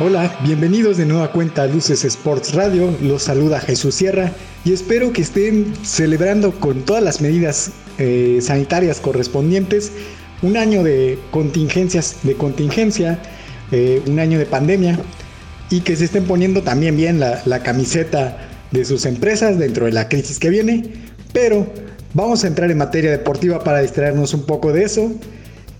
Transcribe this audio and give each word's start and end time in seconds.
Hola, 0.00 0.32
bienvenidos 0.44 0.96
de 0.96 1.06
nueva 1.06 1.32
cuenta 1.32 1.64
a 1.64 1.66
Luces 1.66 2.04
Sports 2.04 2.54
Radio. 2.54 2.96
Los 3.02 3.24
saluda 3.24 3.58
Jesús 3.58 3.96
Sierra 3.96 4.30
y 4.64 4.72
espero 4.72 5.12
que 5.12 5.22
estén 5.22 5.74
celebrando 5.82 6.52
con 6.52 6.82
todas 6.82 7.02
las 7.02 7.20
medidas 7.20 7.72
eh, 7.98 8.38
sanitarias 8.40 9.00
correspondientes 9.00 9.90
un 10.40 10.56
año 10.56 10.84
de 10.84 11.18
contingencias, 11.32 12.18
de 12.22 12.34
contingencia, 12.34 13.18
eh, 13.72 14.00
un 14.06 14.20
año 14.20 14.38
de 14.38 14.46
pandemia 14.46 15.00
y 15.68 15.80
que 15.80 15.96
se 15.96 16.04
estén 16.04 16.26
poniendo 16.26 16.62
también 16.62 16.96
bien 16.96 17.18
la, 17.18 17.42
la 17.44 17.64
camiseta 17.64 18.38
de 18.70 18.84
sus 18.84 19.04
empresas 19.04 19.58
dentro 19.58 19.86
de 19.86 19.92
la 19.92 20.08
crisis 20.08 20.38
que 20.38 20.48
viene. 20.48 20.92
Pero 21.32 21.66
vamos 22.14 22.44
a 22.44 22.46
entrar 22.46 22.70
en 22.70 22.78
materia 22.78 23.10
deportiva 23.10 23.64
para 23.64 23.80
distraernos 23.80 24.32
un 24.32 24.46
poco 24.46 24.72
de 24.72 24.84
eso. 24.84 25.10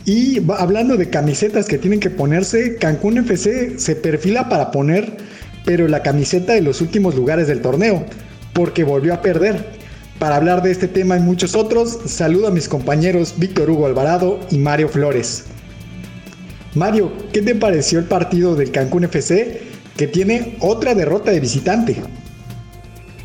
Y 0.08 0.40
hablando 0.56 0.96
de 0.96 1.10
camisetas 1.10 1.66
que 1.66 1.76
tienen 1.76 2.00
que 2.00 2.08
ponerse, 2.08 2.76
Cancún 2.76 3.18
FC 3.18 3.78
se 3.78 3.94
perfila 3.94 4.48
para 4.48 4.70
poner, 4.70 5.18
pero 5.66 5.86
la 5.86 6.02
camiseta 6.02 6.54
de 6.54 6.62
los 6.62 6.80
últimos 6.80 7.14
lugares 7.14 7.46
del 7.46 7.60
torneo, 7.60 8.06
porque 8.54 8.84
volvió 8.84 9.12
a 9.12 9.20
perder. 9.20 9.66
Para 10.18 10.36
hablar 10.36 10.62
de 10.62 10.70
este 10.70 10.88
tema 10.88 11.18
y 11.18 11.20
muchos 11.20 11.54
otros, 11.54 11.98
saludo 12.06 12.48
a 12.48 12.50
mis 12.50 12.70
compañeros 12.70 13.34
Víctor 13.36 13.68
Hugo 13.68 13.84
Alvarado 13.84 14.40
y 14.50 14.56
Mario 14.56 14.88
Flores. 14.88 15.44
Mario, 16.74 17.12
¿qué 17.30 17.42
te 17.42 17.54
pareció 17.54 17.98
el 17.98 18.06
partido 18.06 18.56
del 18.56 18.70
Cancún 18.70 19.04
FC 19.04 19.60
que 19.94 20.06
tiene 20.06 20.56
otra 20.60 20.94
derrota 20.94 21.32
de 21.32 21.40
visitante? 21.40 21.96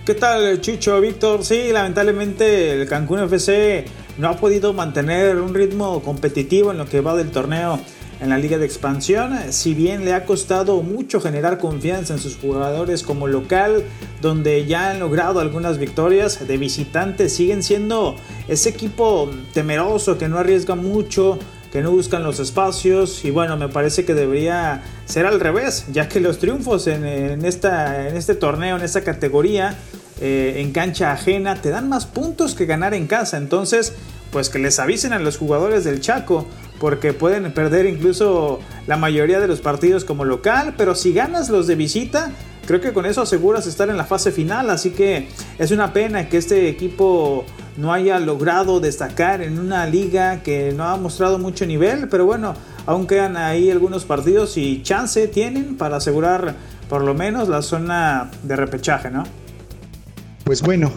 ¿Qué 0.06 0.16
tal, 0.16 0.60
Chucho, 0.60 1.00
Víctor? 1.00 1.46
Sí, 1.46 1.70
lamentablemente 1.72 2.74
el 2.74 2.90
Cancún 2.90 3.20
FC 3.20 3.86
no 4.18 4.30
ha 4.30 4.38
podido 4.38 4.74
mantener 4.74 5.38
un 5.38 5.54
ritmo 5.54 6.02
competitivo 6.02 6.72
en 6.72 6.78
lo 6.78 6.86
que 6.86 7.02
va 7.02 7.16
del 7.16 7.32
torneo 7.32 7.80
en 8.22 8.30
la 8.30 8.38
liga 8.38 8.58
de 8.58 8.66
expansión, 8.66 9.38
si 9.50 9.74
bien 9.74 10.06
le 10.06 10.14
ha 10.14 10.26
costado 10.26 10.82
mucho 10.82 11.20
generar 11.20 11.58
confianza 11.58 12.14
en 12.14 12.20
sus 12.20 12.38
jugadores 12.38 13.04
como 13.04 13.28
local, 13.28 13.84
donde 14.22 14.66
ya 14.66 14.92
han 14.92 15.00
logrado 15.00 15.42
algunas 15.42 15.78
victorias 15.78 16.48
de 16.48 16.58
visitantes, 16.58 17.36
siguen 17.36 17.64
siendo 17.64 18.16
ese 18.48 18.70
equipo 18.70 19.30
temeroso 19.54 20.18
que 20.18 20.30
no 20.30 20.38
arriesga 20.38 20.76
mucho, 20.76 21.38
que 21.74 21.82
no 21.82 21.92
buscan 21.92 22.24
los 22.24 22.40
espacios 22.40 23.26
y 23.26 23.32
bueno, 23.32 23.58
me 23.58 23.68
parece 23.68 24.06
que 24.06 24.14
debería 24.14 24.84
ser 25.06 25.26
al 25.26 25.40
revés, 25.40 25.88
ya 25.92 26.08
que 26.08 26.20
los 26.20 26.38
triunfos 26.38 26.88
en, 26.88 27.44
esta, 27.44 28.08
en 28.08 28.16
este 28.16 28.36
torneo, 28.36 28.78
en 28.78 28.84
esta 28.84 29.02
categoría, 29.02 29.76
eh, 30.22 30.56
en 30.58 30.72
cancha 30.72 31.12
ajena, 31.12 31.62
te 31.62 31.70
dan 31.70 31.90
más 31.90 32.06
puntos 32.06 32.56
que 32.56 32.66
ganar 32.66 32.94
en 32.94 33.08
casa. 33.08 33.38
Entonces, 33.38 33.94
pues 34.32 34.50
que 34.50 34.60
les 34.60 34.80
avisen 34.80 35.14
a 35.14 35.20
los 35.20 35.38
jugadores 35.38 35.84
del 35.84 36.02
Chaco, 36.02 36.48
porque 36.80 37.14
pueden 37.14 37.54
perder 37.54 37.86
incluso 37.86 38.60
la 38.88 38.98
mayoría 38.98 39.40
de 39.40 39.48
los 39.48 39.62
partidos 39.62 40.06
como 40.06 40.26
local, 40.26 40.74
pero 40.78 40.96
si 40.96 41.14
ganas 41.14 41.50
los 41.50 41.68
de 41.68 41.76
visita, 41.76 42.32
creo 42.66 42.82
que 42.82 42.94
con 42.94 43.06
eso 43.06 43.22
aseguras 43.22 43.68
estar 43.68 43.90
en 43.90 43.98
la 43.98 44.06
fase 44.06 44.32
final. 44.32 44.70
Así 44.70 44.92
que 44.92 45.28
es 45.60 45.72
una 45.72 45.94
pena 45.94 46.30
que 46.30 46.38
este 46.38 46.68
equipo 46.68 47.46
no 47.78 47.94
haya 47.94 48.20
logrado 48.20 48.80
destacar 48.80 49.42
en 49.42 49.60
una 49.60 49.86
liga 49.86 50.44
que 50.44 50.74
no 50.76 50.86
ha 50.86 50.98
mostrado 50.98 51.40
mucho 51.40 51.66
nivel, 51.66 52.08
pero 52.10 52.26
bueno, 52.26 52.54
aún 52.86 53.08
quedan 53.08 53.38
ahí 53.38 53.70
algunos 53.72 54.06
partidos 54.06 54.58
y 54.58 54.82
chance 54.84 55.28
tienen 55.28 55.78
para 55.78 55.98
asegurar 55.98 56.56
por 56.90 57.04
lo 57.04 57.14
menos 57.14 57.50
la 57.50 57.62
zona 57.62 58.30
de 58.44 58.56
repechaje, 58.56 59.10
¿no? 59.10 59.24
Pues 60.44 60.62
bueno, 60.62 60.92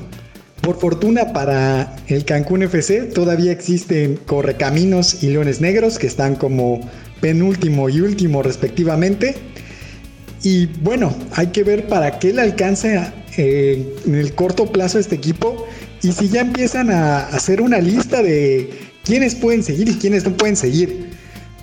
por 0.60 0.80
fortuna 0.80 1.32
para 1.32 1.94
el 2.08 2.24
Cancún 2.24 2.64
FC 2.64 3.02
todavía 3.02 3.52
existen 3.52 4.18
Correcaminos 4.26 5.22
y 5.22 5.28
Leones 5.28 5.60
Negros 5.60 5.98
que 5.98 6.08
están 6.08 6.34
como 6.34 6.80
penúltimo 7.20 7.88
y 7.88 8.00
último 8.00 8.42
respectivamente. 8.42 9.36
Y 10.42 10.66
bueno, 10.82 11.14
hay 11.32 11.48
que 11.48 11.62
ver 11.62 11.86
para 11.86 12.18
qué 12.18 12.32
le 12.32 12.42
alcanza 12.42 13.14
eh, 13.36 13.94
en 14.04 14.14
el 14.16 14.34
corto 14.34 14.66
plazo 14.72 14.98
este 14.98 15.14
equipo 15.14 15.66
y 16.02 16.12
si 16.12 16.28
ya 16.28 16.40
empiezan 16.40 16.90
a 16.90 17.20
hacer 17.28 17.60
una 17.60 17.78
lista 17.78 18.22
de 18.22 18.70
quiénes 19.04 19.36
pueden 19.36 19.62
seguir 19.62 19.88
y 19.88 19.94
quiénes 19.94 20.24
no 20.24 20.36
pueden 20.36 20.56
seguir. 20.56 21.10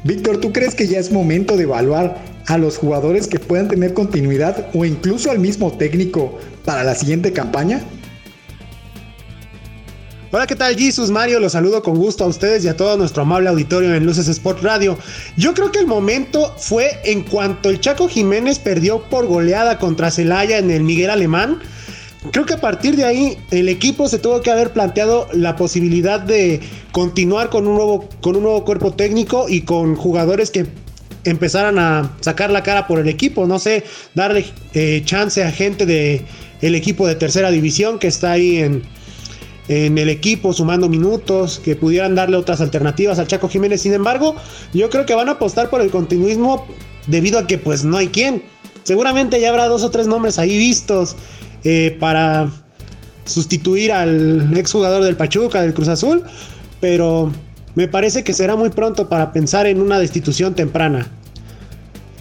Víctor, 0.06 0.40
¿tú 0.40 0.54
crees 0.54 0.76
que 0.76 0.88
ya 0.88 1.00
es 1.00 1.12
momento 1.12 1.58
de 1.58 1.64
evaluar 1.64 2.18
a 2.48 2.58
los 2.58 2.78
jugadores 2.78 3.28
que 3.28 3.40
puedan 3.40 3.68
tener 3.68 3.94
continuidad 3.94 4.68
o 4.74 4.86
incluso 4.86 5.32
al 5.32 5.40
mismo 5.40 5.72
técnico 5.72 6.40
para 6.66 6.84
la 6.84 6.96
siguiente 6.96 7.34
campaña? 7.34 7.82
Hola, 10.36 10.48
¿qué 10.48 10.56
tal 10.56 10.76
Jesus 10.76 11.12
Mario? 11.12 11.40
Los 11.40 11.52
saludo 11.52 11.84
con 11.84 11.96
gusto 11.96 12.24
a 12.24 12.28
ustedes 12.28 12.66
y 12.66 12.68
a 12.68 12.76
todo 12.76 12.98
nuestro 12.98 13.22
amable 13.22 13.50
auditorio 13.50 13.94
en 13.94 14.04
Luces 14.04 14.28
Sport 14.28 14.64
Radio. 14.64 14.98
Yo 15.38 15.54
creo 15.54 15.72
que 15.72 15.78
el 15.78 15.86
momento 15.86 16.56
fue 16.58 17.00
en 17.04 17.22
cuanto 17.22 17.70
el 17.70 17.80
Chaco 17.80 18.08
Jiménez 18.08 18.58
perdió 18.58 19.04
por 19.04 19.28
goleada 19.28 19.78
contra 19.78 20.10
Celaya 20.10 20.58
en 20.58 20.72
el 20.72 20.82
Miguel 20.82 21.12
Alemán. 21.12 21.60
Creo 22.32 22.48
que 22.48 22.56
a 22.56 22.60
partir 22.60 22.96
de 22.96 23.04
ahí 23.04 23.38
el 23.52 23.70
equipo 23.70 24.10
se 24.10 24.18
tuvo 24.18 24.42
que 24.42 24.50
haber 24.50 24.72
planteado 24.72 25.28
la 25.34 25.56
posibilidad 25.56 26.20
de 26.20 26.62
continuar 26.92 27.52
con 27.52 27.68
un 27.68 27.76
nuevo, 27.76 28.10
con 28.20 28.36
un 28.36 28.42
nuevo 28.42 28.66
cuerpo 28.66 28.92
técnico 28.92 29.48
y 29.48 29.62
con 29.62 29.96
jugadores 29.96 30.50
que 30.50 30.66
empezaran 31.26 31.78
a 31.78 32.12
sacar 32.22 32.50
la 32.50 32.64
cara 32.64 32.88
por 32.88 33.00
el 33.00 33.08
equipo. 33.08 33.46
No 33.46 33.60
sé, 33.60 33.84
darle 34.16 34.46
eh, 34.74 35.04
chance 35.06 35.44
a 35.44 35.52
gente 35.52 35.86
de 35.86 36.26
el 36.64 36.76
equipo 36.76 37.06
de 37.06 37.16
tercera 37.16 37.52
división 37.52 38.00
que 38.00 38.08
está 38.08 38.32
ahí 38.32 38.58
en, 38.58 38.84
el 39.68 40.10
equipo 40.10 40.54
sumando 40.54 40.90
minutos, 40.90 41.62
que 41.64 41.76
pudieran 41.76 42.16
darle 42.16 42.38
otras 42.38 42.62
alternativas 42.62 43.20
al 43.20 43.28
Chaco 43.28 43.48
Jiménez. 43.50 43.82
Sin 43.82 43.94
embargo, 43.94 44.36
yo 44.74 44.90
creo 44.90 45.06
que 45.06 45.14
van 45.14 45.30
a 45.30 45.34
apostar 45.34 45.70
por 45.70 45.82
el 45.82 45.90
continuismo 45.90 46.66
debido 47.08 47.40
a 47.40 47.48
que 47.48 47.58
pues 47.58 47.84
no 47.84 47.98
hay 47.98 48.08
quien. 48.08 48.44
Seguramente 48.84 49.40
ya 49.40 49.50
habrá 49.50 49.68
dos 49.68 49.84
o 49.84 49.92
tres 49.92 50.08
nombres 50.08 50.40
ahí 50.40 50.58
vistos 50.58 51.16
eh, 51.64 51.96
para 52.00 52.50
sustituir 53.26 53.92
al 53.92 54.56
exjugador 54.58 55.04
del 55.04 55.16
Pachuca, 55.16 55.62
del 55.62 55.74
Cruz 55.74 55.88
Azul, 55.88 56.24
pero 56.82 57.32
me 57.76 57.88
parece 57.88 58.24
que 58.24 58.34
será 58.34 58.56
muy 58.56 58.70
pronto 58.70 59.08
para 59.10 59.32
pensar 59.32 59.66
en 59.66 59.82
una 59.82 60.00
destitución 60.00 60.56
temprana. 60.56 61.08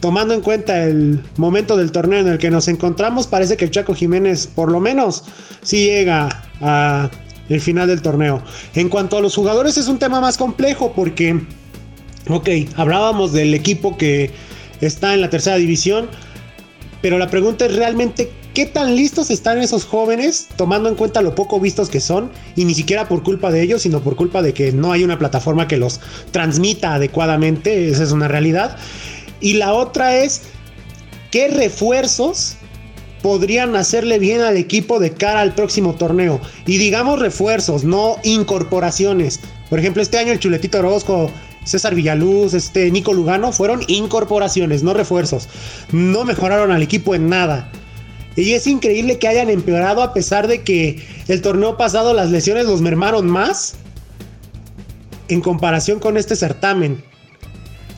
Tomando 0.03 0.35
en 0.35 0.41
cuenta 0.41 0.83
el 0.83 1.23
momento 1.37 1.77
del 1.77 1.93
torneo 1.93 2.19
en 2.19 2.27
el 2.27 2.39
que 2.39 2.51
nos 2.51 2.67
encontramos, 2.67 3.29
parece 3.29 3.57
que 3.57 3.67
el 3.67 3.71
Chaco 3.71 3.95
Jiménez 3.95 4.49
por 4.49 4.69
lo 4.69 4.81
menos 4.81 5.23
sí 5.63 5.85
llega 5.85 6.43
a 6.61 7.09
el 7.49 7.61
final 7.61 7.87
del 7.87 8.03
torneo. 8.03 8.43
En 8.75 8.89
cuanto 8.89 9.17
a 9.17 9.21
los 9.21 9.37
jugadores 9.37 9.77
es 9.79 9.87
un 9.87 10.01
tema 10.01 10.21
más 10.21 10.37
complejo 10.37 10.93
porque, 10.93 11.41
ok, 12.29 12.49
hablábamos 12.75 13.33
del 13.33 13.55
equipo 13.55 13.97
que 13.97 14.33
está 14.81 15.15
en 15.15 15.21
la 15.21 15.31
tercera 15.31 15.55
división, 15.55 16.09
pero 17.01 17.17
la 17.17 17.29
pregunta 17.29 17.67
es 17.67 17.77
realmente 17.77 18.33
qué 18.55 18.67
tan 18.67 18.97
listos 18.97 19.31
están 19.31 19.59
esos 19.59 19.85
jóvenes, 19.85 20.49
tomando 20.57 20.89
en 20.89 20.97
cuenta 20.97 21.23
lo 21.23 21.37
poco 21.37 21.61
vistos 21.61 21.89
que 21.89 22.01
son, 22.01 22.33
y 22.57 22.65
ni 22.65 22.75
siquiera 22.75 23.07
por 23.07 23.23
culpa 23.23 23.53
de 23.53 23.63
ellos, 23.63 23.83
sino 23.83 24.01
por 24.01 24.17
culpa 24.17 24.43
de 24.43 24.53
que 24.53 24.73
no 24.73 24.91
hay 24.91 25.05
una 25.05 25.17
plataforma 25.17 25.69
que 25.69 25.77
los 25.77 26.01
transmita 26.33 26.95
adecuadamente, 26.95 27.89
esa 27.89 28.03
es 28.03 28.11
una 28.11 28.27
realidad. 28.27 28.77
Y 29.43 29.55
la 29.55 29.75
otra 29.75 30.17
es 30.17 30.43
qué 31.31 31.49
refuerzos 31.49 32.57
podrían 33.23 33.77
hacerle 33.77 34.19
bien 34.19 34.41
al 34.41 34.57
equipo 34.57 34.99
de 34.99 35.13
cara 35.13 35.41
al 35.41 35.55
próximo 35.55 35.95
torneo. 35.95 36.41
Y 36.67 36.79
digamos 36.79 37.19
refuerzos, 37.19 37.85
no 37.85 38.17
incorporaciones. 38.23 39.41
Por 39.69 39.79
ejemplo, 39.79 40.03
este 40.03 40.19
año 40.19 40.33
el 40.33 40.39
Chuletito 40.39 40.79
Orozco, 40.79 41.31
César 41.65 41.95
Villaluz, 41.95 42.55
este 42.55 42.91
Nico 42.91 43.13
Lugano 43.13 43.53
fueron 43.53 43.83
incorporaciones, 43.89 44.83
no 44.83 44.95
refuerzos. 44.95 45.49
No 45.93 46.25
mejoraron 46.25 46.71
al 46.71 46.83
equipo 46.83 47.15
en 47.15 47.29
nada. 47.29 47.71
Y 48.37 48.53
es 48.53 48.67
increíble 48.67 49.19
que 49.19 49.29
hayan 49.29 49.51
empeorado 49.51 50.03
a 50.03 50.15
pesar 50.15 50.49
de 50.49 50.63
que 50.63 51.05
el 51.29 51.43
torneo 51.43 51.77
pasado 51.77 52.15
las 52.15 52.31
lesiones 52.31 52.67
los 52.67 52.81
mermaron 52.81 53.29
más 53.29 53.75
en 55.29 55.41
comparación 55.41 55.99
con 55.99 56.17
este 56.17 56.35
certamen. 56.35 57.05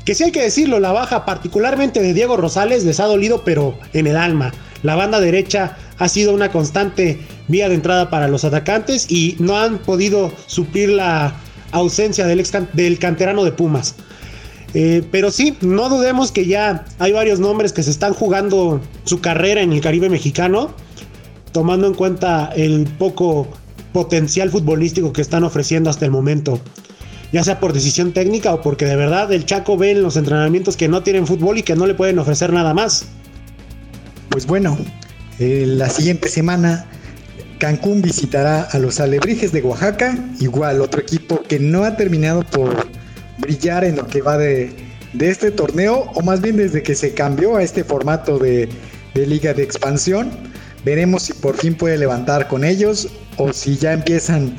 Que 0.04 0.14
sí 0.14 0.24
hay 0.24 0.32
que 0.32 0.42
decirlo, 0.42 0.80
la 0.80 0.92
baja 0.92 1.24
particularmente 1.24 2.00
de 2.00 2.12
Diego 2.12 2.36
Rosales 2.36 2.84
les 2.84 3.00
ha 3.00 3.06
dolido 3.06 3.42
pero 3.44 3.78
en 3.92 4.06
el 4.06 4.16
alma. 4.16 4.52
La 4.82 4.96
banda 4.96 5.18
derecha 5.18 5.78
ha 5.98 6.08
sido 6.08 6.34
una 6.34 6.50
constante 6.52 7.20
vía 7.48 7.68
de 7.68 7.74
entrada 7.74 8.10
para 8.10 8.28
los 8.28 8.44
atacantes 8.44 9.10
y 9.10 9.36
no 9.38 9.56
han 9.56 9.78
podido 9.78 10.30
suplir 10.46 10.90
la 10.90 11.34
ausencia 11.72 12.26
del, 12.26 12.46
del 12.74 12.98
canterano 12.98 13.44
de 13.44 13.52
Pumas. 13.52 13.94
Eh, 14.74 15.04
pero 15.10 15.30
sí, 15.30 15.56
no 15.60 15.88
dudemos 15.88 16.32
que 16.32 16.46
ya 16.46 16.84
hay 16.98 17.12
varios 17.12 17.38
nombres 17.38 17.72
que 17.72 17.82
se 17.82 17.90
están 17.90 18.12
jugando 18.12 18.80
su 19.04 19.20
carrera 19.20 19.62
en 19.62 19.72
el 19.72 19.80
Caribe 19.80 20.10
mexicano, 20.10 20.74
tomando 21.52 21.86
en 21.86 21.94
cuenta 21.94 22.52
el 22.56 22.86
poco 22.98 23.48
potencial 23.92 24.50
futbolístico 24.50 25.12
que 25.12 25.22
están 25.22 25.44
ofreciendo 25.44 25.88
hasta 25.88 26.04
el 26.04 26.10
momento. 26.10 26.60
Ya 27.34 27.44
sea 27.44 27.60
por 27.60 27.72
decisión 27.72 28.12
técnica 28.12 28.54
o 28.54 28.62
porque 28.62 28.86
de 28.86 28.96
verdad 28.96 29.32
el 29.32 29.44
Chaco 29.44 29.76
ve 29.76 29.90
en 29.90 30.02
los 30.02 30.16
entrenamientos 30.16 30.76
que 30.76 30.88
no 30.88 31.02
tienen 31.02 31.26
fútbol 31.26 31.58
y 31.58 31.62
que 31.62 31.74
no 31.76 31.86
le 31.86 31.94
pueden 31.94 32.18
ofrecer 32.18 32.52
nada 32.52 32.72
más. 32.72 33.06
Pues 34.30 34.46
bueno, 34.46 34.78
eh, 35.38 35.64
la 35.66 35.90
siguiente 35.90 36.28
semana 36.28 36.86
Cancún 37.58 38.00
visitará 38.00 38.62
a 38.62 38.78
los 38.78 39.00
Alebrijes 39.00 39.52
de 39.52 39.62
Oaxaca, 39.62 40.16
igual 40.40 40.80
otro 40.80 41.00
equipo 41.00 41.42
que 41.42 41.58
no 41.58 41.84
ha 41.84 41.96
terminado 41.96 42.42
por 42.44 42.88
brillar 43.38 43.84
en 43.84 43.96
lo 43.96 44.06
que 44.06 44.22
va 44.22 44.38
de 44.38 44.72
de 45.14 45.30
este 45.30 45.50
torneo, 45.50 46.10
o 46.14 46.22
más 46.22 46.40
bien 46.40 46.56
desde 46.56 46.82
que 46.82 46.94
se 46.94 47.14
cambió 47.14 47.56
a 47.56 47.62
este 47.62 47.84
formato 47.84 48.38
de, 48.38 48.68
liga 49.14 49.54
de 49.54 49.62
expansión. 49.62 50.30
Veremos 50.84 51.22
si 51.22 51.32
por 51.32 51.56
fin 51.56 51.74
puede 51.74 51.96
levantar 51.96 52.48
con 52.48 52.64
ellos 52.64 53.08
o 53.36 53.52
si 53.52 53.76
ya 53.76 53.92
empiezan 53.92 54.54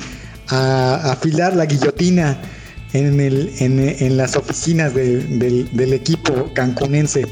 a 0.48 1.12
afilar 1.12 1.54
la 1.54 1.66
guillotina 1.66 2.40
en, 2.98 4.16
las 4.16 4.36
oficinas 4.36 4.94
del, 4.94 5.68
del 5.72 5.92
equipo 5.92 6.50
cancunense. 6.54 7.26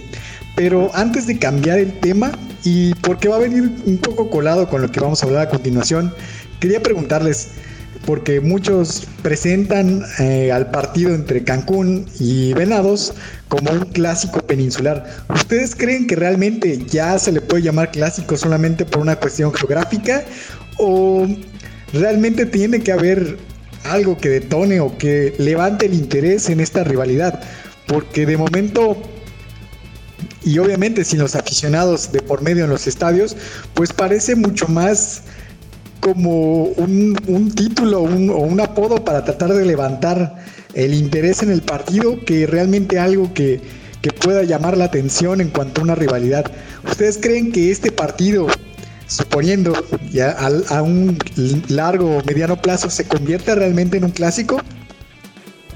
Pero 0.56 0.90
antes 0.94 1.26
de 1.26 1.38
cambiar 1.38 1.78
el 1.78 1.92
tema, 2.00 2.32
y 2.64 2.94
porque 2.96 3.28
va 3.28 3.36
a 3.36 3.40
venir 3.40 3.70
un 3.84 3.98
poco 3.98 4.30
colado 4.30 4.68
con 4.68 4.82
lo 4.82 4.90
que 4.90 5.00
vamos 5.00 5.22
a 5.22 5.26
hablar 5.26 5.48
a 5.48 5.50
continuación, 5.50 6.14
quería 6.60 6.82
preguntarles, 6.82 7.48
porque 8.06 8.40
muchos 8.40 9.06
presentan 9.22 10.02
eh, 10.18 10.52
al 10.52 10.70
partido 10.70 11.14
entre 11.14 11.42
Cancún 11.42 12.06
y 12.18 12.52
Venados 12.52 13.14
como 13.48 13.70
un 13.70 13.80
clásico 13.86 14.40
peninsular. 14.40 15.04
¿Ustedes 15.28 15.74
creen 15.74 16.06
que 16.06 16.16
realmente 16.16 16.78
ya 16.86 17.18
se 17.18 17.32
le 17.32 17.40
puede 17.40 17.62
llamar 17.62 17.90
clásico 17.90 18.36
solamente 18.36 18.84
por 18.84 19.02
una 19.02 19.16
cuestión 19.16 19.52
geográfica? 19.52 20.24
¿O 20.78 21.26
realmente 21.92 22.46
tiene 22.46 22.80
que 22.80 22.92
haber 22.92 23.38
algo 23.84 24.16
que 24.16 24.28
detone 24.28 24.80
o 24.80 24.96
que 24.98 25.34
levante 25.38 25.86
el 25.86 25.94
interés 25.94 26.48
en 26.50 26.60
esta 26.60 26.84
rivalidad? 26.84 27.40
Porque 27.86 28.26
de 28.26 28.36
momento 28.36 29.00
y 30.44 30.58
obviamente 30.58 31.04
sin 31.04 31.20
los 31.20 31.34
aficionados 31.34 32.12
de 32.12 32.20
por 32.20 32.42
medio 32.42 32.64
en 32.64 32.70
los 32.70 32.86
estadios, 32.86 33.36
pues 33.72 33.92
parece 33.92 34.36
mucho 34.36 34.68
más 34.68 35.22
como 36.00 36.64
un, 36.64 37.52
título 37.54 38.00
o 38.00 38.42
un 38.42 38.60
apodo 38.60 39.02
para 39.04 39.24
tratar 39.24 39.54
de 39.54 39.64
levantar 39.64 40.36
el 40.74 40.92
interés 40.92 41.42
en 41.42 41.50
el 41.50 41.62
partido 41.62 42.20
que 42.24 42.46
realmente 42.46 42.98
algo 42.98 43.32
que, 43.32 43.60
pueda 44.20 44.42
llamar 44.42 44.76
la 44.76 44.84
atención 44.84 45.40
en 45.40 45.48
cuanto 45.48 45.80
a 45.80 45.84
una 45.84 45.94
rivalidad. 45.94 46.44
¿Ustedes 46.86 47.16
creen 47.16 47.52
que 47.52 47.70
este 47.70 47.90
partido, 47.90 48.48
suponiendo 49.06 49.72
ya 50.10 50.30
a, 50.30 50.76
a 50.76 50.82
un 50.82 51.18
largo 51.68 52.18
o 52.18 52.24
mediano 52.24 52.60
plazo, 52.60 52.90
se 52.90 53.06
convierta 53.06 53.54
realmente 53.54 53.96
en 53.96 54.04
un 54.04 54.10
clásico? 54.10 54.60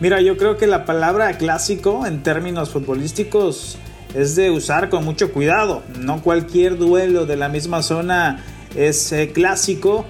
Mira, 0.01 0.21
yo 0.21 0.37
creo 0.37 0.57
que 0.57 0.67
la 0.67 0.85
palabra 0.85 1.37
clásico 1.39 2.07
en 2.07 2.23
términos 2.23 2.71
futbolísticos 2.71 3.79
es 4.15 4.37
de 4.37 4.51
usar 4.51 4.89
con 4.91 5.05
mucho 5.05 5.33
cuidado. 5.33 5.83
No 5.99 6.23
cualquier 6.23 6.79
duelo 6.79 7.27
de 7.27 7.37
la 7.37 7.49
misma 7.49 7.83
zona 7.83 8.45
es 8.77 9.13
eh, 9.13 9.31
clásico. 9.33 10.07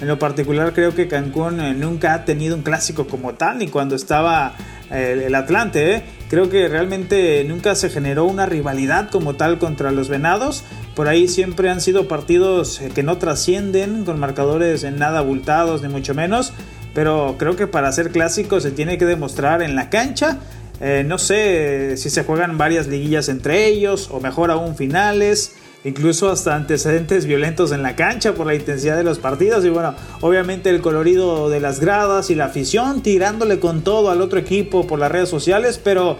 En 0.00 0.08
lo 0.08 0.18
particular 0.18 0.72
creo 0.72 0.94
que 0.94 1.08
Cancún 1.08 1.60
eh, 1.60 1.74
nunca 1.74 2.14
ha 2.14 2.24
tenido 2.24 2.56
un 2.56 2.62
clásico 2.62 3.06
como 3.06 3.34
tal, 3.34 3.58
ni 3.58 3.68
cuando 3.68 3.96
estaba 3.96 4.54
eh, 4.90 5.24
el 5.26 5.34
Atlante. 5.34 6.02
Creo 6.28 6.48
que 6.48 6.68
realmente 6.68 7.42
nunca 7.44 7.74
se 7.74 7.90
generó 7.90 8.24
una 8.24 8.46
rivalidad 8.46 9.10
como 9.10 9.34
tal 9.34 9.58
contra 9.58 9.90
los 9.90 10.08
Venados. 10.08 10.64
Por 11.00 11.08
ahí 11.08 11.28
siempre 11.28 11.70
han 11.70 11.80
sido 11.80 12.08
partidos 12.08 12.78
que 12.94 13.02
no 13.02 13.16
trascienden 13.16 14.04
con 14.04 14.20
marcadores 14.20 14.84
en 14.84 14.98
nada 14.98 15.20
abultados, 15.20 15.80
ni 15.80 15.88
mucho 15.88 16.14
menos. 16.14 16.52
Pero 16.92 17.36
creo 17.38 17.56
que 17.56 17.66
para 17.66 17.90
ser 17.90 18.10
clásico 18.10 18.60
se 18.60 18.70
tiene 18.70 18.98
que 18.98 19.06
demostrar 19.06 19.62
en 19.62 19.76
la 19.76 19.88
cancha 19.88 20.40
eh, 20.82 21.02
no 21.06 21.18
sé 21.18 21.96
si 21.96 22.08
se 22.08 22.24
juegan 22.24 22.56
varias 22.56 22.86
liguillas 22.86 23.28
entre 23.28 23.66
ellos 23.66 24.08
o 24.10 24.20
mejor 24.20 24.50
aún 24.50 24.76
finales. 24.76 25.54
Incluso 25.84 26.30
hasta 26.30 26.54
antecedentes 26.54 27.24
violentos 27.24 27.72
en 27.72 27.82
la 27.82 27.96
cancha 27.96 28.34
por 28.34 28.46
la 28.46 28.54
intensidad 28.54 28.98
de 28.98 29.04
los 29.04 29.18
partidos. 29.18 29.64
Y 29.64 29.70
bueno, 29.70 29.94
obviamente 30.20 30.68
el 30.68 30.82
colorido 30.82 31.48
de 31.48 31.60
las 31.60 31.80
gradas 31.80 32.28
y 32.28 32.34
la 32.34 32.46
afición 32.46 33.02
tirándole 33.02 33.58
con 33.58 33.80
todo 33.80 34.10
al 34.10 34.20
otro 34.20 34.38
equipo 34.38 34.86
por 34.86 34.98
las 34.98 35.10
redes 35.10 35.30
sociales. 35.30 35.80
Pero 35.82 36.18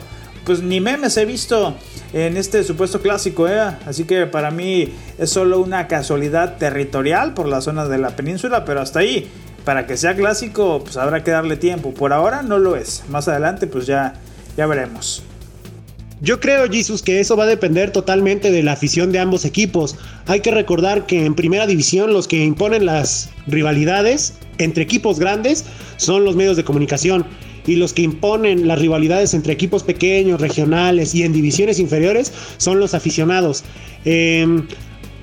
pues 0.50 0.62
ni 0.64 0.80
memes 0.80 1.16
he 1.16 1.24
visto 1.26 1.76
en 2.12 2.36
este 2.36 2.64
supuesto 2.64 3.00
clásico, 3.00 3.46
¿eh? 3.46 3.60
Así 3.86 4.02
que 4.02 4.26
para 4.26 4.50
mí 4.50 4.88
es 5.16 5.30
solo 5.30 5.60
una 5.60 5.86
casualidad 5.86 6.56
territorial 6.56 7.34
por 7.34 7.46
la 7.46 7.60
zona 7.60 7.86
de 7.86 7.98
la 7.98 8.16
península, 8.16 8.64
pero 8.64 8.80
hasta 8.80 8.98
ahí, 8.98 9.30
para 9.64 9.86
que 9.86 9.96
sea 9.96 10.16
clásico, 10.16 10.80
pues 10.82 10.96
habrá 10.96 11.22
que 11.22 11.30
darle 11.30 11.56
tiempo. 11.56 11.94
Por 11.94 12.12
ahora 12.12 12.42
no 12.42 12.58
lo 12.58 12.74
es. 12.74 13.04
Más 13.10 13.28
adelante, 13.28 13.68
pues 13.68 13.86
ya 13.86 14.14
ya 14.56 14.66
veremos. 14.66 15.22
Yo 16.20 16.40
creo, 16.40 16.68
Jesus, 16.68 17.00
que 17.02 17.20
eso 17.20 17.36
va 17.36 17.44
a 17.44 17.46
depender 17.46 17.92
totalmente 17.92 18.50
de 18.50 18.64
la 18.64 18.72
afición 18.72 19.12
de 19.12 19.20
ambos 19.20 19.44
equipos. 19.44 19.94
Hay 20.26 20.40
que 20.40 20.50
recordar 20.50 21.06
que 21.06 21.26
en 21.26 21.36
primera 21.36 21.68
división 21.68 22.12
los 22.12 22.26
que 22.26 22.42
imponen 22.42 22.86
las 22.86 23.30
rivalidades 23.46 24.34
entre 24.58 24.82
equipos 24.82 25.20
grandes 25.20 25.64
son 25.96 26.24
los 26.24 26.34
medios 26.34 26.56
de 26.56 26.64
comunicación 26.64 27.24
y 27.70 27.76
los 27.76 27.92
que 27.92 28.02
imponen 28.02 28.66
las 28.66 28.80
rivalidades 28.80 29.32
entre 29.32 29.52
equipos 29.52 29.84
pequeños, 29.84 30.40
regionales 30.40 31.14
y 31.14 31.22
en 31.22 31.32
divisiones 31.32 31.78
inferiores 31.78 32.32
son 32.56 32.80
los 32.80 32.94
aficionados. 32.94 33.62
Em, 34.04 34.66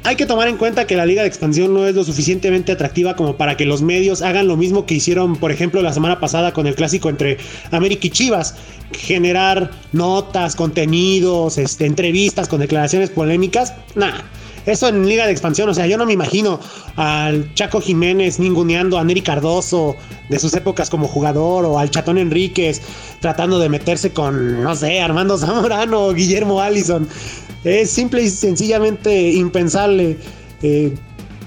hay 0.03 0.15
que 0.15 0.25
tomar 0.25 0.47
en 0.47 0.55
cuenta 0.55 0.87
que 0.87 0.95
la 0.95 1.05
liga 1.05 1.23
de 1.23 1.27
expansión 1.27 1.73
no 1.73 1.85
es 1.85 1.93
lo 1.93 2.05
suficientemente 2.05 2.71
atractiva 2.71 3.17
como 3.17 3.35
para 3.35 3.57
que 3.57 3.65
los 3.65 3.81
medios 3.81 4.21
hagan 4.21 4.47
lo 4.47 4.55
mismo 4.55 4.85
que 4.85 4.93
hicieron, 4.93 5.35
por 5.35 5.51
ejemplo, 5.51 5.81
la 5.81 5.91
semana 5.91 6.21
pasada 6.21 6.53
con 6.53 6.65
el 6.67 6.75
clásico 6.75 7.09
entre 7.09 7.37
América 7.71 8.07
y 8.07 8.11
Chivas, 8.11 8.55
generar 8.93 9.71
notas, 9.91 10.55
contenidos, 10.55 11.57
este, 11.57 11.85
entrevistas 11.85 12.47
con 12.47 12.61
declaraciones 12.61 13.09
polémicas. 13.09 13.73
Nah, 13.95 14.21
eso 14.67 14.89
en 14.89 15.07
Liga 15.07 15.25
de 15.25 15.31
Expansión, 15.31 15.69
o 15.69 15.73
sea, 15.73 15.87
yo 15.87 15.97
no 15.97 16.05
me 16.05 16.11
imagino 16.11 16.59
al 16.97 17.53
Chaco 17.53 17.79
Jiménez 17.79 18.37
ninguneando 18.37 18.99
a 18.99 19.03
Neri 19.03 19.21
Cardoso 19.21 19.95
de 20.29 20.37
sus 20.39 20.53
épocas 20.53 20.89
como 20.89 21.07
jugador 21.07 21.63
o 21.65 21.79
al 21.79 21.89
Chatón 21.89 22.17
Enríquez 22.17 22.81
tratando 23.21 23.59
de 23.59 23.69
meterse 23.69 24.11
con, 24.11 24.61
no 24.61 24.75
sé, 24.75 24.99
Armando 24.99 25.37
Zamorano 25.37 26.07
o 26.07 26.13
Guillermo 26.13 26.61
Allison. 26.61 27.07
Es 27.63 27.89
simple 27.89 28.23
y 28.23 28.29
sencillamente 28.29 29.31
impensable 29.31 30.17
eh, 30.61 30.93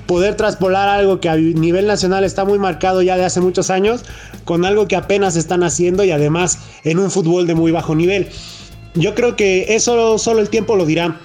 poder 0.07 0.35
traspolar 0.35 0.89
algo 0.89 1.21
que 1.21 1.29
a 1.29 1.37
nivel 1.37 1.87
nacional 1.87 2.25
está 2.25 2.47
muy 2.47 2.59
marcado 2.59 3.03
ya 3.03 3.17
de 3.19 3.25
hace 3.25 3.41
muchos 3.41 3.71
años 3.71 4.03
con 4.45 4.65
algo 4.65 4.89
que 4.89 4.97
apenas 4.97 5.37
están 5.37 5.63
haciendo 5.63 6.05
y 6.05 6.11
además 6.11 6.59
en 6.85 6.99
un 6.99 7.11
fútbol 7.11 7.47
de 7.47 7.55
muy 7.55 7.71
bajo 7.71 7.95
nivel. 7.95 8.29
Yo 8.95 9.15
creo 9.15 9.37
que 9.37 9.75
eso 9.75 10.19
solo 10.19 10.41
el 10.41 10.49
tiempo 10.49 10.75
lo 10.75 10.87
dirá. 10.87 11.21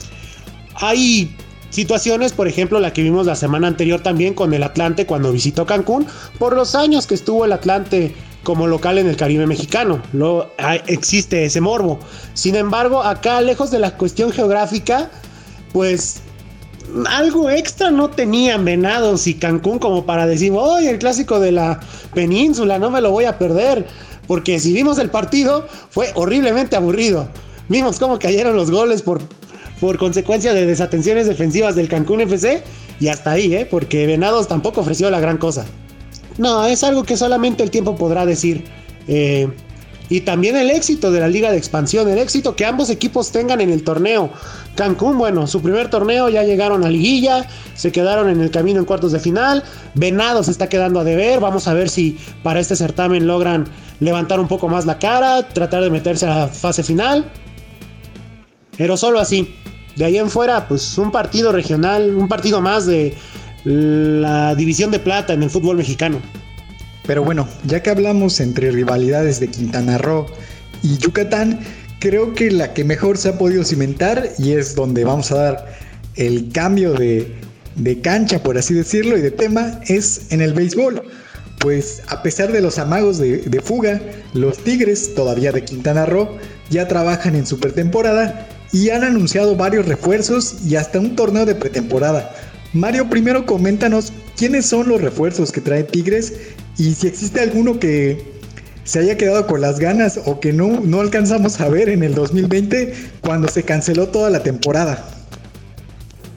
Hay 0.76 1.36
situaciones, 1.76 2.32
por 2.32 2.48
ejemplo, 2.48 2.80
la 2.80 2.94
que 2.94 3.04
vimos 3.04 3.26
la 3.26 3.36
semana 3.36 3.68
anterior 3.68 4.00
también 4.02 4.34
con 4.34 4.54
el 4.54 4.64
Atlante 4.64 5.06
cuando 5.06 5.32
visitó 5.32 5.66
Cancún, 5.66 6.08
por 6.40 6.56
los 6.56 6.74
años 6.74 7.06
que 7.06 7.16
estuvo 7.16 7.44
el 7.46 7.52
Atlante 7.52 8.16
como 8.44 8.66
local 8.66 8.98
en 8.98 9.08
el 9.08 9.18
Caribe 9.18 9.46
mexicano. 9.46 10.02
No 10.14 10.48
existe 10.88 11.44
ese 11.44 11.60
morbo. 11.60 12.00
Sin 12.34 12.56
embargo, 12.56 13.04
acá, 13.04 13.42
lejos 13.42 13.72
de 13.72 13.80
la 13.80 13.98
cuestión 13.98 14.32
geográfica, 14.32 15.10
pues 15.74 16.22
algo 17.08 17.50
extra 17.50 17.92
no 17.92 18.10
tenían 18.10 18.64
Venados 18.64 19.28
y 19.28 19.34
Cancún 19.34 19.80
como 19.80 20.06
para 20.06 20.28
decir, 20.28 20.54
oye, 20.56 20.90
el 20.90 21.00
clásico 21.00 21.40
de 21.40 21.52
la 21.52 21.82
península, 22.14 22.80
no 22.80 22.90
me 22.90 23.02
lo 23.02 23.12
voy 23.12 23.26
a 23.26 23.38
perder. 23.38 23.86
Porque 24.28 24.60
si 24.60 24.74
vimos 24.74 24.98
el 24.98 25.10
partido, 25.10 25.68
fue 25.90 26.12
horriblemente 26.16 26.76
aburrido. 26.76 27.28
Vimos 27.68 28.00
cómo 28.00 28.18
cayeron 28.20 28.56
los 28.56 28.72
goles 28.72 29.02
por, 29.02 29.22
por 29.80 29.98
consecuencia 29.98 30.54
de 30.54 30.66
desatenciones 30.66 31.28
defensivas 31.28 31.76
del 31.76 31.88
Cancún 31.88 32.22
FC. 32.22 32.64
Y 33.00 33.10
hasta 33.10 33.32
ahí, 33.32 33.54
¿eh? 33.54 33.68
porque 33.70 34.08
Venados 34.08 34.48
tampoco 34.48 34.82
ofreció 34.82 35.10
la 35.10 35.20
gran 35.20 35.38
cosa. 35.38 35.66
No, 36.38 36.66
es 36.66 36.84
algo 36.84 37.04
que 37.04 37.18
solamente 37.18 37.64
el 37.64 37.72
tiempo 37.72 37.96
podrá 37.96 38.26
decir. 38.26 38.64
Eh, 39.08 39.50
y 40.10 40.22
también 40.22 40.56
el 40.56 40.70
éxito 40.70 41.12
de 41.12 41.20
la 41.20 41.28
liga 41.28 41.52
de 41.52 41.58
expansión, 41.58 42.08
el 42.10 42.20
éxito 42.20 42.56
que 42.56 42.66
ambos 42.66 42.90
equipos 42.90 43.32
tengan 43.32 43.62
en 43.62 43.72
el 43.72 43.84
torneo. 43.84 44.30
Cancún, 44.76 45.18
bueno, 45.18 45.48
su 45.48 45.62
primer 45.62 45.90
torneo 45.90 46.30
ya 46.30 46.44
llegaron 46.44 46.84
a 46.84 46.90
liguilla, 46.90 47.48
se 47.74 47.92
quedaron 47.92 48.30
en 48.30 48.42
el 48.42 48.52
camino 48.52 48.80
en 48.80 48.86
cuartos 48.86 49.12
de 49.14 49.20
final. 49.20 49.64
Venado 49.96 50.44
se 50.44 50.52
está 50.52 50.70
quedando 50.70 51.00
a 51.00 51.04
deber, 51.04 51.40
vamos 51.40 51.68
a 51.68 51.74
ver 51.74 51.90
si 51.90 52.18
para 52.44 52.60
este 52.60 52.76
certamen 52.76 53.26
logran 53.26 53.66
levantar 54.00 54.40
un 54.40 54.48
poco 54.48 54.68
más 54.68 54.86
la 54.86 55.00
cara, 55.00 55.48
tratar 55.50 55.82
de 55.82 55.90
meterse 55.90 56.28
a 56.28 56.36
la 56.36 56.48
fase 56.48 56.84
final. 56.84 57.26
Pero 58.78 58.98
solo 58.98 59.20
así. 59.20 59.56
De 59.96 60.06
ahí 60.06 60.18
en 60.18 60.30
fuera, 60.30 60.68
pues 60.68 60.98
un 60.98 61.12
partido 61.12 61.52
regional, 61.52 62.16
un 62.16 62.28
partido 62.28 62.62
más 62.62 62.86
de, 62.86 63.16
la 63.66 64.54
división 64.56 64.92
de 64.92 65.00
plata 65.00 65.34
en 65.34 65.44
el 65.44 65.50
fútbol 65.50 65.78
mexicano. 65.78 66.22
Pero 67.06 67.24
bueno, 67.24 67.48
ya 67.66 67.82
que 67.82 67.90
hablamos 67.90 68.40
entre 68.40 68.72
rivalidades 68.72 69.40
de 69.40 69.48
Quintana 69.48 69.98
Roo 69.98 70.28
y 70.84 70.98
Yucatán, 70.98 71.60
creo 72.00 72.34
que 72.34 72.52
la 72.52 72.74
que 72.74 72.84
mejor 72.84 73.18
se 73.18 73.30
ha 73.30 73.38
podido 73.38 73.64
cimentar 73.64 74.30
y 74.38 74.52
es 74.52 74.76
donde 74.76 75.04
vamos 75.04 75.32
a 75.32 75.36
dar 75.36 75.66
el 76.16 76.52
cambio 76.52 76.94
de, 76.94 77.36
cancha, 78.02 78.42
por 78.42 78.58
así 78.58 78.74
decirlo, 78.74 79.18
y 79.18 79.22
de 79.22 79.32
tema, 79.32 79.80
es 79.88 80.32
en 80.32 80.42
el 80.42 80.54
béisbol. 80.54 81.04
Pues 81.60 82.04
a 82.08 82.22
pesar 82.22 82.52
de 82.52 82.62
los 82.62 82.78
amagos 82.78 83.18
de, 83.18 83.62
fuga, 83.64 84.00
los 84.34 84.60
Tigres, 84.60 85.16
todavía 85.16 85.52
de 85.52 85.64
Quintana 85.64 86.06
Roo, 86.06 86.38
ya 86.70 86.88
trabajan 86.88 87.36
en 87.36 87.48
su 87.48 87.60
pretemporada 87.60 88.48
y 88.76 88.90
han 88.90 89.06
anunciado 89.06 89.56
varios 89.56 89.86
refuerzos 89.86 90.58
y 90.68 90.76
hasta 90.76 91.00
un 91.00 91.16
torneo 91.16 91.46
de 91.46 91.56
pretemporada 91.56 92.36
Mario, 92.74 93.10
primero 93.10 93.46
coméntanos 93.46 94.12
quiénes 94.36 94.66
son 94.66 94.90
los 94.90 95.02
refuerzos 95.02 95.54
que 95.54 95.62
trae 95.62 95.86
Tigres 95.86 96.34
y 96.78 96.94
si 96.94 97.08
existe 97.08 97.40
alguno 97.40 97.80
que, 97.80 98.36
se 98.84 99.00
haya 99.00 99.18
quedado 99.18 99.48
con 99.48 99.62
las 99.62 99.80
ganas 99.80 100.20
o 100.26 100.40
que 100.40 100.54
no, 100.54 100.80
no 100.80 101.02
alcanzamos 101.02 101.60
a 101.60 101.70
ver 101.70 101.90
en 101.90 102.04
el 102.04 102.14
2020 102.14 102.94
cuando 103.22 103.48
se 103.48 103.64
canceló 103.64 104.10
toda 104.10 104.30
la 104.30 104.44
temporada. 104.44 105.15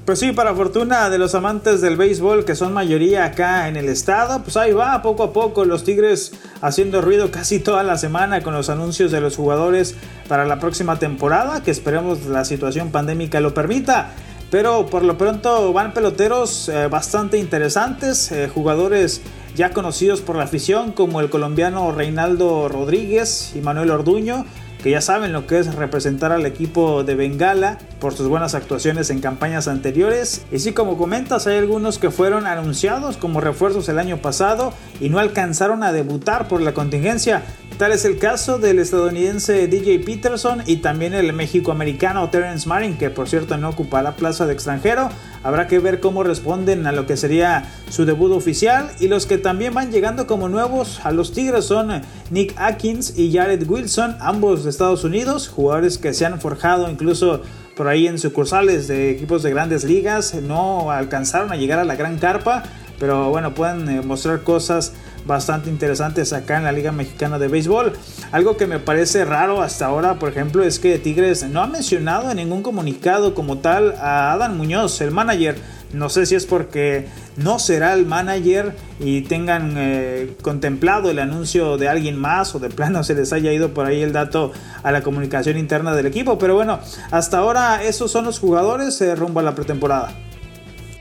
Pues 0.09 0.21
sí, 0.21 0.33
para 0.33 0.55
fortuna 0.55 1.11
de 1.11 1.19
los 1.19 1.35
amantes 1.35 1.83
del 1.83 1.99
béisbol, 1.99 2.47
que 2.47 2.55
son 2.55 2.73
mayoría 2.73 3.27
acá 3.27 3.69
en 3.69 3.77
el 3.77 3.91
estado, 3.91 4.43
pues 4.43 4.57
ahí 4.57 4.73
va, 4.73 5.03
poco 5.03 5.23
a 5.23 5.35
poco, 5.35 5.67
los 5.67 5.85
Tigres 5.85 6.33
haciendo 6.63 7.03
ruido 7.03 7.31
casi 7.31 7.59
toda 7.59 7.83
la 7.83 7.99
semana 7.99 8.43
con 8.43 8.55
los 8.55 8.71
anuncios 8.71 9.13
de 9.13 9.21
los 9.21 9.37
jugadores 9.37 9.97
para 10.27 10.47
la 10.47 10.61
próxima 10.61 10.99
temporada, 10.99 11.63
que 11.63 11.71
esperemos 11.71 12.25
la 12.25 12.47
situación 12.47 12.91
pandémica 12.91 13.41
lo 13.41 13.53
permita. 13.53 14.13
Pero 14.51 14.87
por 14.87 15.05
lo 15.05 15.19
pronto 15.19 15.75
van 15.75 15.93
peloteros 15.93 16.71
eh, 16.71 16.87
bastante 16.87 17.37
interesantes, 17.37 18.33
eh, 18.33 18.49
jugadores 18.49 19.21
ya 19.57 19.73
conocidos 19.73 20.23
por 20.23 20.37
la 20.37 20.45
afición 20.45 20.93
como 20.93 21.21
el 21.21 21.29
colombiano 21.29 21.93
Reinaldo 21.93 22.71
Rodríguez 22.71 23.53
y 23.55 23.61
Manuel 23.61 23.91
Orduño 23.91 24.47
que 24.83 24.91
ya 24.91 25.01
saben 25.01 25.33
lo 25.33 25.47
que 25.47 25.59
es 25.59 25.75
representar 25.75 26.33
al 26.33 26.47
equipo 26.47 27.05
de 27.05 27.15
Bengala 27.15 27.79
por 28.01 28.15
sus 28.15 28.29
buenas 28.29 28.55
actuaciones 28.55 29.11
en 29.11 29.21
campañas 29.21 29.69
anteriores. 29.69 30.45
Y 30.53 30.61
sí, 30.61 30.73
como 30.73 30.97
comentas, 30.97 31.47
hay 31.47 31.59
algunos 31.59 31.99
que 31.99 32.11
fueron 32.11 32.47
anunciados 32.47 33.17
como 33.17 33.41
refuerzos 33.41 33.89
el 33.89 33.99
año 33.99 34.19
pasado 34.19 34.73
y 35.01 35.09
no 35.09 35.19
alcanzaron 35.19 35.83
a 35.83 35.93
debutar 35.93 36.49
por 36.49 36.61
la 36.61 36.75
contingencia. 36.75 37.43
Tal 37.79 37.93
es 37.93 38.05
el 38.05 38.19
caso 38.19 38.59
del 38.59 38.81
estadounidense 38.81 39.69
DJ 39.69 40.01
Peterson 40.01 40.65
y 40.67 40.79
también 40.79 41.15
el 41.15 41.33
mexicoamericano 41.33 42.29
Terence 42.29 42.69
Marin, 42.69 42.99
que 42.99 43.09
por 43.09 43.29
cierto 43.29 43.57
no 43.57 43.69
ocupa 43.69 44.03
la 44.03 44.17
plaza 44.17 44.47
de 44.47 44.53
extranjero. 44.53 45.11
Habrá 45.45 45.69
que 45.69 45.79
ver 45.79 46.01
cómo 46.01 46.25
responden 46.25 46.89
a 46.89 46.93
lo 46.93 47.07
que 47.07 47.17
sería 47.17 47.71
su 47.89 48.05
debut 48.05 48.33
oficial. 48.33 48.91
Y 48.99 49.07
los 49.07 49.27
que 49.27 49.39
también 49.39 49.75
van 49.75 49.93
llegando 49.93 50.27
como 50.27 50.49
nuevos 50.49 50.99
a 51.05 51.13
los 51.13 51.31
Tigres 51.31 51.67
son 51.67 52.03
Nick 52.31 52.53
Atkins 52.57 53.17
y 53.17 53.33
Jared 53.33 53.65
Wilson, 53.65 54.17
ambos 54.19 54.65
de 54.65 54.71
Estados 54.71 55.05
Unidos, 55.05 55.47
jugadores 55.47 55.99
que 55.99 56.15
se 56.15 56.27
han 56.27 56.41
forjado 56.41 56.91
incluso 56.91 57.43
por 57.77 57.87
ahí 57.87 58.09
en 58.09 58.19
sucursales 58.19 58.89
de 58.89 59.13
equipos 59.13 59.45
de 59.45 59.51
grandes 59.51 59.85
ligas. 59.85 60.35
No 60.35 60.91
alcanzaron 60.91 61.53
a 61.53 61.57
llegar 61.57 61.79
a 61.79 61.85
la 61.85 61.95
gran 61.95 62.19
carpa, 62.19 62.65
pero 62.99 63.31
bueno, 63.31 63.55
pueden 63.55 63.89
eh, 63.89 64.03
mostrar 64.03 64.43
cosas 64.43 64.95
bastante 65.27 65.71
interesantes 65.71 66.33
acá 66.33 66.57
en 66.59 66.65
la 66.65 66.73
Liga 66.73 66.93
Mexicana 66.93 67.39
de 67.39 67.49
Béisbol. 67.49 67.93
Algo 68.33 68.57
que 68.57 68.67
me 68.67 68.79
parece 68.79 69.25
raro 69.25 69.63
hasta 69.63 69.87
ahora, 69.87 70.19
por 70.19 70.31
ejemplo, 70.31 70.63
es 70.63 70.79
que 70.79 70.99
Tigres 70.99 71.49
no 71.49 71.63
ha 71.63 71.67
mencionado 71.67 72.31
en 72.31 72.39
ningún 72.39 72.63
comunicado 72.63 73.35
como 73.35 73.59
tal 73.59 73.95
a 74.01 74.33
Adam 74.33 74.57
Muñoz, 74.57 75.01
el 75.01 75.11
manager. 75.11 75.57
No 75.93 76.11
sé 76.11 76.27
si 76.27 76.35
es 76.35 76.45
porque 76.45 77.07
no 77.37 77.59
será 77.59 77.95
el 77.95 78.05
manager 78.05 78.75
y 79.01 79.23
tengan 79.23 79.75
eh, 79.77 80.37
contemplado 80.43 81.11
el 81.11 81.19
anuncio 81.19 81.79
de 81.79 81.89
alguien 81.89 82.17
más 82.17 82.55
o 82.55 82.59
de 82.59 82.69
plano 82.69 83.03
se 83.05 83.15
les 83.15 83.33
haya 83.33 83.53
ido 83.53 83.73
por 83.73 83.87
ahí 83.87 84.03
el 84.03 84.13
dato 84.13 84.53
a 84.83 84.93
la 84.93 85.03
comunicación 85.03 85.57
interna 85.57 85.95
del 85.95 86.07
equipo. 86.07 86.39
Pero 86.39 86.55
bueno, 86.55 86.79
hasta 87.11 87.39
ahora 87.39 87.83
esos 87.83 88.11
son 88.11 88.27
los 88.27 88.39
jugadores 88.39 89.01
eh, 89.01 89.15
rumbo 89.15 89.41
a 89.41 89.43
la 89.43 89.55
pretemporada. 89.55 90.13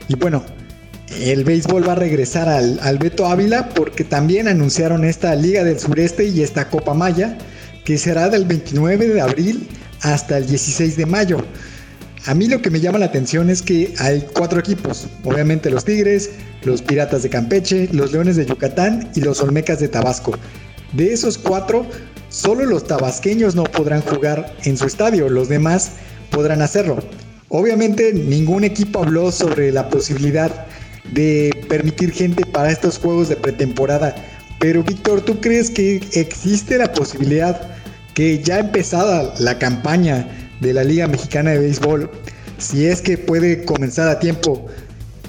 Y 0.08 0.14
bueno, 0.14 0.42
el 1.16 1.44
béisbol 1.44 1.88
va 1.88 1.92
a 1.92 1.96
regresar 1.96 2.48
al, 2.48 2.98
Beto 2.98 3.26
Ávila 3.26 3.70
porque 3.70 4.04
también 4.04 4.48
anunciaron 4.48 5.04
esta 5.04 5.34
Liga 5.34 5.64
del 5.64 5.78
Sureste 5.78 6.24
y 6.24 6.42
esta 6.42 6.68
Copa 6.68 6.94
Maya 6.94 7.36
que 7.84 7.96
será 7.96 8.28
del 8.28 8.44
29 8.44 9.08
de 9.08 9.20
abril 9.20 9.68
hasta 10.02 10.38
el 10.38 10.46
16 10.46 10.96
de 10.96 11.06
mayo. 11.06 11.38
A 12.26 12.34
mí 12.34 12.46
lo 12.46 12.60
que 12.60 12.70
me 12.70 12.80
llama 12.80 12.98
la 12.98 13.06
atención 13.06 13.48
es 13.48 13.62
que 13.62 13.94
hay 13.98 14.26
cuatro 14.34 14.60
equipos, 14.60 15.06
obviamente 15.24 15.70
los 15.70 15.84
Tigres, 15.84 16.30
los 16.64 16.82
Piratas 16.82 17.22
de 17.22 17.30
Campeche, 17.30 17.88
los 17.92 18.12
Leones 18.12 18.36
de 18.36 18.44
Yucatán 18.44 19.10
y 19.14 19.22
los 19.22 19.40
Olmecas 19.40 19.80
de 19.80 19.88
Tabasco. 19.88 20.32
De 20.92 21.12
esos 21.12 21.38
cuatro, 21.38 21.86
solo 22.28 22.66
los 22.66 22.86
tabasqueños 22.86 23.54
no 23.54 23.64
podrán 23.64 24.02
jugar 24.02 24.54
en 24.64 24.76
su 24.76 24.84
estadio, 24.84 25.28
los 25.30 25.48
demás 25.48 25.92
podrán 26.30 26.60
hacerlo. 26.60 26.98
Obviamente 27.48 28.12
ningún 28.12 28.64
equipo 28.64 29.02
habló 29.02 29.32
sobre 29.32 29.72
la 29.72 29.88
posibilidad 29.88 30.66
de 31.12 31.50
permitir 31.68 32.12
gente 32.12 32.44
para 32.44 32.70
estos 32.70 32.98
juegos 32.98 33.28
de 33.28 33.36
pretemporada. 33.36 34.14
Pero 34.58 34.82
Víctor, 34.82 35.20
¿tú 35.20 35.40
crees 35.40 35.70
que 35.70 36.00
existe 36.12 36.78
la 36.78 36.92
posibilidad 36.92 37.60
que 38.14 38.42
ya 38.42 38.58
empezada 38.58 39.34
la 39.38 39.58
campaña 39.58 40.28
de 40.60 40.74
la 40.74 40.82
Liga 40.84 41.06
Mexicana 41.06 41.52
de 41.52 41.60
Béisbol, 41.60 42.10
si 42.58 42.86
es 42.86 43.00
que 43.00 43.16
puede 43.16 43.64
comenzar 43.64 44.08
a 44.08 44.18
tiempo, 44.18 44.66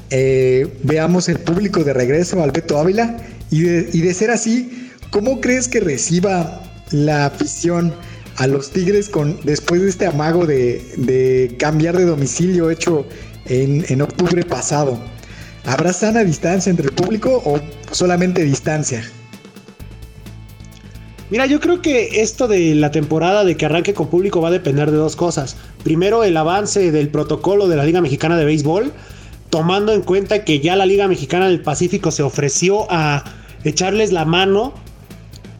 eh, 0.09 0.67
veamos 0.83 1.29
el 1.29 1.37
público 1.37 1.83
de 1.83 1.93
regreso 1.93 2.41
al 2.41 2.51
Beto 2.51 2.79
Ávila? 2.79 3.17
Y 3.51 3.61
de, 3.61 4.13
ser 4.13 4.31
así, 4.31 4.91
¿cómo 5.11 5.41
crees 5.41 5.67
que 5.67 5.79
reciba 5.79 6.61
la 6.91 7.27
afición 7.27 7.93
a 8.37 8.47
los 8.47 8.71
Tigres 8.71 9.09
con, 9.09 9.39
después 9.43 9.81
de 9.81 9.89
este 9.89 10.05
amago 10.05 10.45
de, 10.45 11.55
cambiar 11.59 11.97
de 11.97 12.05
domicilio 12.05 12.69
hecho 12.69 13.05
en, 13.45 13.85
en 13.89 14.01
octubre 14.01 14.43
pasado? 14.43 14.99
¿Habrá 15.69 15.93
sana 15.93 16.23
distancia 16.23 16.71
entre 16.71 16.87
el 16.87 16.93
público 16.93 17.43
o 17.45 17.59
solamente 17.91 18.43
distancia? 18.43 19.07
Mira, 21.29 21.45
yo 21.45 21.59
creo 21.59 21.79
que 21.79 22.23
esto 22.23 22.47
de 22.47 22.73
la 22.73 22.89
temporada 22.89 23.45
de 23.45 23.55
que 23.55 23.67
arranque 23.67 23.93
con 23.93 24.07
público 24.07 24.41
va 24.41 24.47
a 24.47 24.51
depender 24.51 24.89
de 24.89 24.97
dos 24.97 25.15
cosas. 25.15 25.57
Primero, 25.83 26.23
el 26.23 26.35
avance 26.37 26.91
del 26.91 27.09
protocolo 27.09 27.67
de 27.67 27.75
la 27.75 27.85
Liga 27.85 28.01
Mexicana 28.01 28.35
de 28.35 28.45
Béisbol, 28.45 28.91
tomando 29.51 29.93
en 29.93 30.01
cuenta 30.01 30.43
que 30.43 30.59
ya 30.59 30.75
la 30.75 30.87
Liga 30.87 31.07
Mexicana 31.07 31.47
del 31.47 31.61
Pacífico 31.61 32.09
se 32.09 32.23
ofreció 32.23 32.87
a 32.91 33.23
echarles 33.63 34.11
la 34.11 34.25
mano 34.25 34.73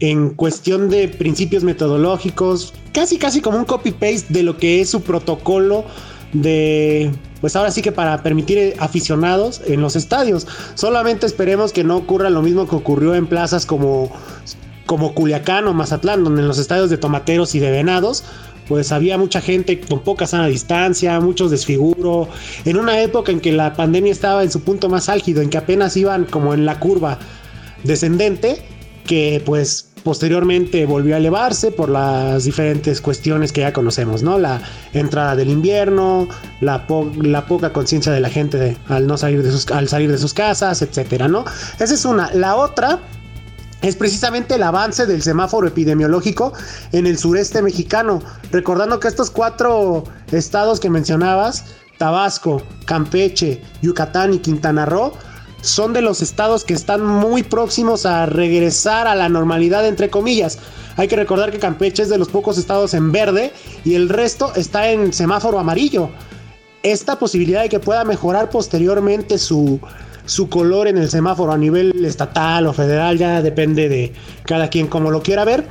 en 0.00 0.30
cuestión 0.30 0.90
de 0.90 1.06
principios 1.06 1.62
metodológicos, 1.62 2.74
casi 2.92 3.16
casi 3.16 3.40
como 3.40 3.58
un 3.58 3.64
copy-paste 3.64 4.26
de 4.30 4.42
lo 4.42 4.56
que 4.56 4.80
es 4.80 4.90
su 4.90 5.02
protocolo 5.02 5.84
de 6.32 7.10
pues 7.40 7.56
ahora 7.56 7.70
sí 7.70 7.80
que 7.82 7.92
para 7.92 8.22
permitir 8.22 8.74
aficionados 8.78 9.62
en 9.66 9.80
los 9.80 9.96
estadios. 9.96 10.46
Solamente 10.74 11.26
esperemos 11.26 11.72
que 11.72 11.84
no 11.84 11.96
ocurra 11.96 12.30
lo 12.30 12.42
mismo 12.42 12.68
que 12.68 12.76
ocurrió 12.76 13.14
en 13.14 13.26
plazas 13.26 13.64
como, 13.64 14.12
como 14.86 15.14
Culiacán 15.14 15.66
o 15.66 15.74
Mazatlán, 15.74 16.22
donde 16.22 16.42
en 16.42 16.48
los 16.48 16.58
estadios 16.58 16.90
de 16.90 16.98
tomateros 16.98 17.54
y 17.54 17.58
de 17.58 17.70
venados, 17.70 18.24
pues 18.68 18.92
había 18.92 19.16
mucha 19.16 19.40
gente 19.40 19.80
con 19.80 20.00
poca 20.00 20.26
sana 20.26 20.46
distancia, 20.46 21.18
muchos 21.18 21.50
desfiguro, 21.50 22.28
en 22.64 22.76
una 22.76 23.00
época 23.00 23.32
en 23.32 23.40
que 23.40 23.52
la 23.52 23.74
pandemia 23.74 24.12
estaba 24.12 24.42
en 24.42 24.50
su 24.50 24.60
punto 24.60 24.88
más 24.88 25.08
álgido, 25.08 25.40
en 25.40 25.48
que 25.48 25.58
apenas 25.58 25.96
iban 25.96 26.24
como 26.24 26.52
en 26.52 26.66
la 26.66 26.78
curva 26.78 27.18
descendente, 27.84 28.62
que 29.10 29.42
pues 29.44 29.90
Posteriormente 30.02 30.86
volvió 30.86 31.14
a 31.14 31.18
elevarse 31.18 31.70
por 31.70 31.90
las 31.90 32.44
diferentes 32.44 33.00
cuestiones 33.00 33.52
que 33.52 33.60
ya 33.60 33.72
conocemos, 33.72 34.22
¿no? 34.22 34.38
La 34.38 34.62
entrada 34.94 35.36
del 35.36 35.50
invierno, 35.50 36.26
la, 36.60 36.86
poca 36.86 37.72
conciencia 37.72 38.10
de 38.12 38.20
la 38.20 38.30
gente 38.30 38.78
al 38.88 39.06
no 39.06 39.18
salir 39.18 39.42
de 39.42 39.50
sus, 39.50 39.70
al 39.70 39.88
salir 39.88 40.10
de 40.10 40.16
sus 40.16 40.32
casas, 40.32 40.80
etcétera, 40.80 41.28
¿no? 41.28 41.44
Esa 41.78 41.92
es 41.92 42.04
una. 42.06 42.32
La 42.32 42.56
otra 42.56 42.98
es 43.82 43.94
precisamente 43.94 44.54
el 44.54 44.62
avance 44.62 45.04
del 45.04 45.22
semáforo 45.22 45.68
epidemiológico 45.68 46.54
en 46.92 47.06
el 47.06 47.18
sureste 47.18 47.60
mexicano. 47.60 48.22
Recordando 48.52 49.00
que 49.00 49.08
estos 49.08 49.30
cuatro 49.30 50.04
estados 50.32 50.80
que 50.80 50.88
mencionabas, 50.88 51.66
Tabasco, 51.98 52.62
Campeche, 52.86 53.60
Yucatán 53.82 54.32
y 54.32 54.38
Quintana 54.38 54.86
Roo, 54.86 55.12
son 55.62 55.92
de 55.92 56.02
los 56.02 56.22
estados 56.22 56.64
que 56.64 56.74
están 56.74 57.04
muy 57.04 57.42
próximos 57.42 58.06
a 58.06 58.26
regresar 58.26 59.06
a 59.06 59.14
la 59.14 59.28
normalidad, 59.28 59.86
entre 59.86 60.10
comillas. 60.10 60.58
Hay 60.96 61.08
que 61.08 61.16
recordar 61.16 61.50
que 61.50 61.58
Campeche 61.58 62.02
es 62.02 62.08
de 62.08 62.18
los 62.18 62.28
pocos 62.28 62.58
estados 62.58 62.94
en 62.94 63.12
verde 63.12 63.52
y 63.84 63.94
el 63.94 64.08
resto 64.08 64.52
está 64.54 64.90
en 64.90 65.12
semáforo 65.12 65.58
amarillo. 65.58 66.10
Esta 66.82 67.18
posibilidad 67.18 67.62
de 67.62 67.68
que 67.68 67.80
pueda 67.80 68.04
mejorar 68.04 68.50
posteriormente 68.50 69.38
su, 69.38 69.80
su 70.24 70.48
color 70.48 70.88
en 70.88 70.96
el 70.96 71.10
semáforo 71.10 71.52
a 71.52 71.58
nivel 71.58 72.04
estatal 72.04 72.66
o 72.66 72.72
federal, 72.72 73.18
ya 73.18 73.42
depende 73.42 73.88
de 73.88 74.12
cada 74.44 74.68
quien 74.68 74.86
como 74.86 75.10
lo 75.10 75.22
quiera 75.22 75.44
ver, 75.44 75.68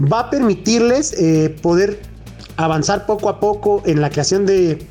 va 0.00 0.20
a 0.20 0.30
permitirles 0.30 1.12
eh, 1.14 1.54
poder 1.60 2.00
avanzar 2.56 3.06
poco 3.06 3.28
a 3.28 3.40
poco 3.40 3.82
en 3.84 4.00
la 4.00 4.10
creación 4.10 4.46
de, 4.46 4.86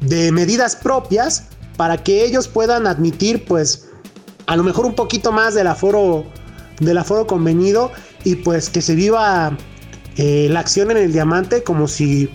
de 0.00 0.30
medidas 0.30 0.76
propias 0.76 1.44
para 1.76 1.98
que 1.98 2.24
ellos 2.24 2.48
puedan 2.48 2.86
admitir 2.86 3.44
pues 3.44 3.88
a 4.46 4.56
lo 4.56 4.62
mejor 4.62 4.86
un 4.86 4.94
poquito 4.94 5.32
más 5.32 5.54
del 5.54 5.66
aforo 5.66 6.24
del 6.80 6.98
aforo 6.98 7.26
convenido 7.26 7.92
y 8.24 8.36
pues 8.36 8.68
que 8.70 8.82
se 8.82 8.94
viva 8.94 9.56
eh, 10.16 10.48
la 10.50 10.60
acción 10.60 10.90
en 10.90 10.96
el 10.98 11.12
diamante 11.12 11.62
como 11.62 11.88
si 11.88 12.30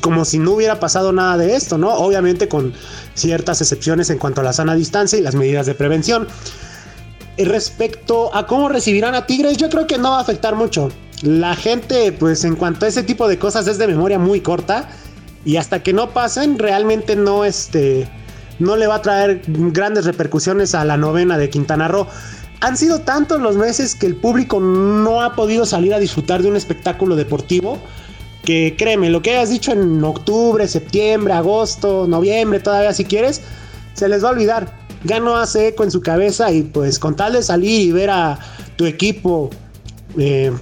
como 0.00 0.24
si 0.24 0.38
no 0.38 0.52
hubiera 0.52 0.80
pasado 0.80 1.12
nada 1.12 1.36
de 1.36 1.54
esto, 1.54 1.78
¿no? 1.78 1.94
Obviamente 1.94 2.48
con 2.48 2.72
ciertas 3.14 3.60
excepciones 3.60 4.10
en 4.10 4.18
cuanto 4.18 4.40
a 4.40 4.44
la 4.44 4.52
sana 4.52 4.74
distancia 4.74 5.18
y 5.18 5.22
las 5.22 5.36
medidas 5.36 5.66
de 5.66 5.74
prevención. 5.74 6.26
Respecto 7.36 8.34
a 8.34 8.46
cómo 8.46 8.68
recibirán 8.68 9.14
a 9.14 9.26
Tigres, 9.26 9.56
yo 9.56 9.68
creo 9.68 9.86
que 9.86 9.96
no 9.96 10.10
va 10.10 10.18
a 10.18 10.22
afectar 10.22 10.56
mucho. 10.56 10.88
La 11.22 11.54
gente, 11.54 12.10
pues 12.10 12.44
en 12.44 12.56
cuanto 12.56 12.86
a 12.86 12.88
ese 12.88 13.04
tipo 13.04 13.28
de 13.28 13.38
cosas 13.38 13.68
es 13.68 13.78
de 13.78 13.86
memoria 13.86 14.18
muy 14.18 14.40
corta 14.40 14.88
y 15.48 15.56
hasta 15.56 15.82
que 15.82 15.94
no 15.94 16.10
pasen, 16.10 16.58
realmente 16.58 17.16
no, 17.16 17.46
este, 17.46 18.06
no 18.58 18.76
le 18.76 18.86
va 18.86 18.96
a 18.96 19.02
traer 19.02 19.40
grandes 19.46 20.04
repercusiones 20.04 20.74
a 20.74 20.84
la 20.84 20.98
novena 20.98 21.38
de 21.38 21.48
Quintana 21.48 21.88
Roo. 21.88 22.06
han 22.60 22.76
sido 22.76 23.00
tantos 23.00 23.40
los 23.40 23.56
meses 23.56 23.94
que 23.94 24.04
el 24.04 24.14
público 24.14 24.60
no 24.60 25.22
ha 25.22 25.34
podido 25.34 25.64
salir 25.64 25.94
a 25.94 25.98
disfrutar 25.98 26.42
de 26.42 26.48
un 26.48 26.56
espectáculo 26.56 27.16
deportivo 27.16 27.78
que 28.44 28.74
créeme, 28.76 29.08
lo 29.08 29.22
que 29.22 29.30
hayas 29.30 29.48
dicho 29.48 29.72
en 29.72 30.04
octubre, 30.04 30.68
septiembre, 30.68 31.32
agosto, 31.32 32.06
noviembre, 32.06 32.60
todavía 32.60 32.92
si 32.92 33.06
quieres, 33.06 33.40
se 33.94 34.06
les 34.06 34.22
va 34.22 34.28
a 34.28 34.32
olvidar. 34.32 34.78
Ya 35.04 35.18
no 35.18 35.38
hace 35.38 35.68
eco 35.68 35.82
en 35.82 35.90
su 35.90 36.02
cabeza 36.02 36.52
y 36.52 36.62
pues 36.62 36.98
con 36.98 37.16
tal 37.16 37.32
de 37.32 37.42
salir 37.42 37.80
y 37.80 37.92
ver 37.92 38.10
a 38.10 38.38
tu 38.76 38.84
equipo 38.84 39.48
eh, 40.18 40.52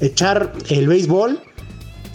echar 0.00 0.54
el 0.70 0.88
béisbol, 0.88 1.38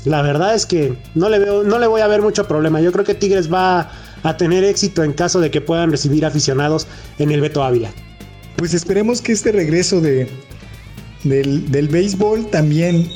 la 0.07 0.21
verdad 0.21 0.55
es 0.55 0.65
que 0.65 0.97
no 1.15 1.29
le, 1.29 1.39
veo, 1.39 1.63
no 1.63 1.79
le 1.79 1.87
voy 1.87 2.01
a 2.01 2.07
ver 2.07 2.21
mucho 2.21 2.47
problema. 2.47 2.81
Yo 2.81 2.91
creo 2.91 3.05
que 3.05 3.13
Tigres 3.13 3.51
va 3.51 3.91
a 4.23 4.37
tener 4.37 4.63
éxito 4.63 5.03
en 5.03 5.13
caso 5.13 5.39
de 5.39 5.51
que 5.51 5.61
puedan 5.61 5.91
recibir 5.91 6.25
aficionados 6.25 6.87
en 7.19 7.31
el 7.31 7.41
Beto 7.41 7.63
Ávila. 7.63 7.91
Pues 8.55 8.73
esperemos 8.73 9.21
que 9.21 9.31
este 9.31 9.51
regreso 9.51 10.01
de, 10.01 10.27
del, 11.23 11.71
del 11.71 11.87
béisbol 11.87 12.47
también 12.49 13.07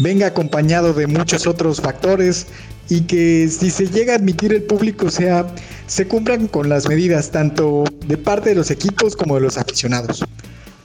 venga 0.00 0.26
acompañado 0.26 0.92
de 0.92 1.06
muchos 1.06 1.46
otros 1.46 1.80
factores 1.80 2.46
y 2.88 3.02
que 3.02 3.48
si 3.48 3.70
se 3.70 3.86
llega 3.86 4.14
a 4.14 4.16
admitir 4.16 4.52
el 4.52 4.62
público 4.64 5.10
sea 5.10 5.46
se 5.86 6.06
cumplan 6.08 6.48
con 6.48 6.68
las 6.68 6.88
medidas 6.88 7.30
tanto 7.30 7.84
de 8.06 8.18
parte 8.18 8.50
de 8.50 8.56
los 8.56 8.70
equipos 8.70 9.16
como 9.16 9.36
de 9.36 9.42
los 9.42 9.56
aficionados. 9.56 10.24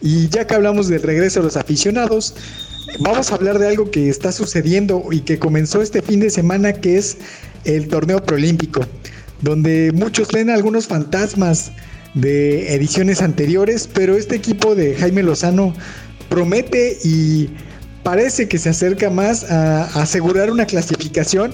Y 0.05 0.29
ya 0.29 0.45
que 0.45 0.53
hablamos 0.53 0.87
del 0.87 1.01
regreso 1.01 1.39
de 1.39 1.45
los 1.45 1.57
aficionados, 1.57 2.35
vamos 2.99 3.31
a 3.31 3.35
hablar 3.35 3.57
de 3.57 3.67
algo 3.67 3.89
que 3.89 4.07
está 4.07 4.31
sucediendo 4.31 5.03
y 5.11 5.21
que 5.21 5.39
comenzó 5.39 5.81
este 5.81 6.03
fin 6.03 6.19
de 6.19 6.29
semana 6.29 6.73
que 6.73 6.99
es 6.99 7.17
el 7.63 7.87
torneo 7.87 8.23
preolímpico, 8.23 8.81
donde 9.41 9.91
muchos 9.95 10.31
leen 10.31 10.51
algunos 10.51 10.85
fantasmas 10.85 11.71
de 12.13 12.71
ediciones 12.75 13.23
anteriores, 13.23 13.89
pero 13.91 14.15
este 14.15 14.35
equipo 14.35 14.75
de 14.75 14.93
Jaime 14.93 15.23
Lozano 15.23 15.73
promete 16.29 16.99
y 17.03 17.49
parece 18.03 18.47
que 18.47 18.59
se 18.59 18.69
acerca 18.69 19.09
más 19.09 19.49
a 19.49 19.85
asegurar 19.99 20.51
una 20.51 20.67
clasificación 20.67 21.51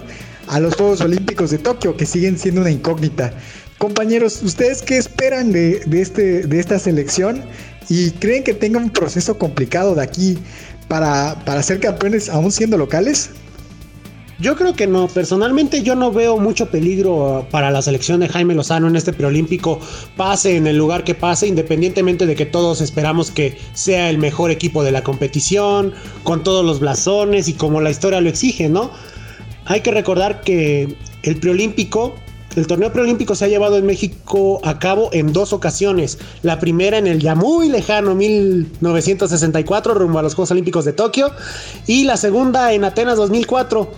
a 0.48 0.60
los 0.60 0.76
Juegos 0.76 1.00
Olímpicos 1.00 1.52
de 1.52 1.58
Tokio, 1.58 1.96
que 1.96 2.06
siguen 2.06 2.38
siendo 2.38 2.60
una 2.60 2.72
incógnita. 2.72 3.34
Compañeros, 3.78 4.44
¿ustedes 4.44 4.82
qué 4.82 4.98
esperan 4.98 5.54
de, 5.54 5.82
este, 5.94 6.44
de 6.44 6.60
esta 6.60 6.78
selección? 6.78 7.42
¿Y 7.90 8.12
creen 8.12 8.44
que 8.44 8.54
tenga 8.54 8.80
un 8.80 8.90
proceso 8.90 9.38
complicado 9.38 9.96
de 9.96 10.04
aquí 10.04 10.38
para, 10.88 11.44
para 11.46 11.64
ser 11.64 11.80
campeones 11.80 12.30
aún 12.30 12.52
siendo 12.52 12.78
locales? 12.78 13.32
Yo 14.42 14.56
creo 14.56 14.74
que 14.74 14.88
no. 14.88 15.08
Personalmente 15.08 15.84
yo 15.84 15.96
no 15.96 16.12
veo 16.12 16.38
mucho 16.38 16.72
peligro 16.72 17.46
para 17.52 17.70
la 17.70 17.84
selección 17.84 18.20
de 18.22 18.28
Jaime 18.28 18.56
Lozano 18.56 18.88
en 18.88 18.96
este 18.96 19.14
preolímpico. 19.14 19.80
Pase 20.18 20.58
en 20.58 20.66
el 20.66 20.78
lugar 20.78 21.04
que 21.04 21.14
pase, 21.14 21.46
independientemente 21.46 22.26
de 22.26 22.36
que 22.36 22.48
todos 22.48 22.82
esperamos 22.82 23.30
que 23.30 23.56
sea 23.74 24.10
el 24.10 24.18
mejor 24.18 24.50
equipo 24.50 24.84
de 24.84 24.92
la 24.92 25.04
competición, 25.04 25.94
con 26.24 26.44
todos 26.44 26.66
los 26.66 26.80
blasones 26.80 27.48
y 27.50 27.54
como 27.54 27.82
la 27.82 27.92
historia 27.92 28.20
lo 28.20 28.30
exige, 28.30 28.68
¿no? 28.68 28.90
Hay 29.66 29.82
que 29.82 29.92
recordar 29.92 30.42
que 30.42 30.96
el 31.22 31.36
preolímpico 31.36 32.16
el 32.56 32.68
torneo 32.68 32.92
preolímpico 32.92 33.36
se 33.36 33.46
ha 33.46 33.48
llevado 33.48 33.78
en 33.78 33.86
México 33.86 34.60
a 34.64 34.78
cabo 34.80 35.10
en 35.14 35.32
dos 35.32 35.54
ocasiones. 35.54 36.18
La 36.44 36.60
primera 36.60 36.98
en 36.98 37.08
el 37.08 37.20
ya 37.20 37.36
muy 37.36 37.70
lejano 37.70 38.14
1964 38.16 39.94
rumbo 39.94 40.20
a 40.20 40.22
los 40.22 40.36
Juegos 40.36 40.52
Olímpicos 40.52 40.86
de 40.86 40.94
Tokio 40.94 41.32
y 41.88 42.04
la 42.04 42.18
segunda 42.18 42.74
en 42.74 42.84
Atenas 42.84 43.18
2004. 43.18 43.90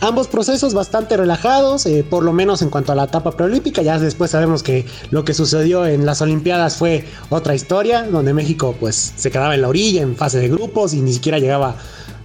Ambos 0.00 0.28
procesos 0.28 0.74
bastante 0.74 1.16
relajados, 1.16 1.84
eh, 1.84 2.06
por 2.08 2.22
lo 2.22 2.32
menos 2.32 2.62
en 2.62 2.70
cuanto 2.70 2.92
a 2.92 2.94
la 2.94 3.04
etapa 3.04 3.32
preolímpica. 3.32 3.82
Ya 3.82 3.98
después 3.98 4.30
sabemos 4.30 4.62
que 4.62 4.86
lo 5.10 5.24
que 5.24 5.34
sucedió 5.34 5.84
en 5.86 6.06
las 6.06 6.22
Olimpiadas 6.22 6.76
fue 6.76 7.04
otra 7.30 7.56
historia, 7.56 8.04
donde 8.04 8.32
México 8.32 8.76
pues 8.78 9.12
se 9.16 9.30
quedaba 9.30 9.56
en 9.56 9.62
la 9.62 9.68
orilla 9.68 10.02
en 10.02 10.16
fase 10.16 10.38
de 10.38 10.48
grupos 10.48 10.94
y 10.94 11.02
ni 11.02 11.12
siquiera 11.12 11.40
llegaba 11.40 11.76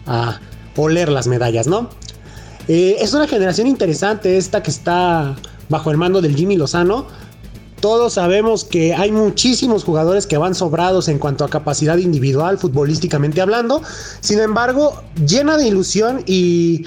a 0.06 0.40
oler 0.76 1.10
las 1.10 1.26
medallas, 1.28 1.66
¿no? 1.66 1.90
Eh, 2.68 2.98
es 3.00 3.14
una 3.14 3.28
generación 3.28 3.68
interesante 3.68 4.38
esta 4.38 4.64
que 4.64 4.72
está 4.72 5.36
bajo 5.70 5.92
el 5.92 5.98
mando 5.98 6.22
del 6.22 6.36
Jimmy 6.36 6.58
Lozano. 6.58 7.06
Todos 7.80 8.14
sabemos 8.14 8.64
que 8.64 8.94
hay 8.94 9.12
muchísimos 9.12 9.84
jugadores 9.84 10.26
que 10.26 10.38
van 10.38 10.56
sobrados 10.56 11.10
en 11.10 11.20
cuanto 11.20 11.44
a 11.44 11.50
capacidad 11.50 11.98
individual, 11.98 12.58
futbolísticamente 12.58 13.42
hablando. 13.42 13.82
Sin 14.22 14.40
embargo, 14.40 15.04
llena 15.28 15.58
de 15.58 15.68
ilusión 15.68 16.24
y 16.26 16.86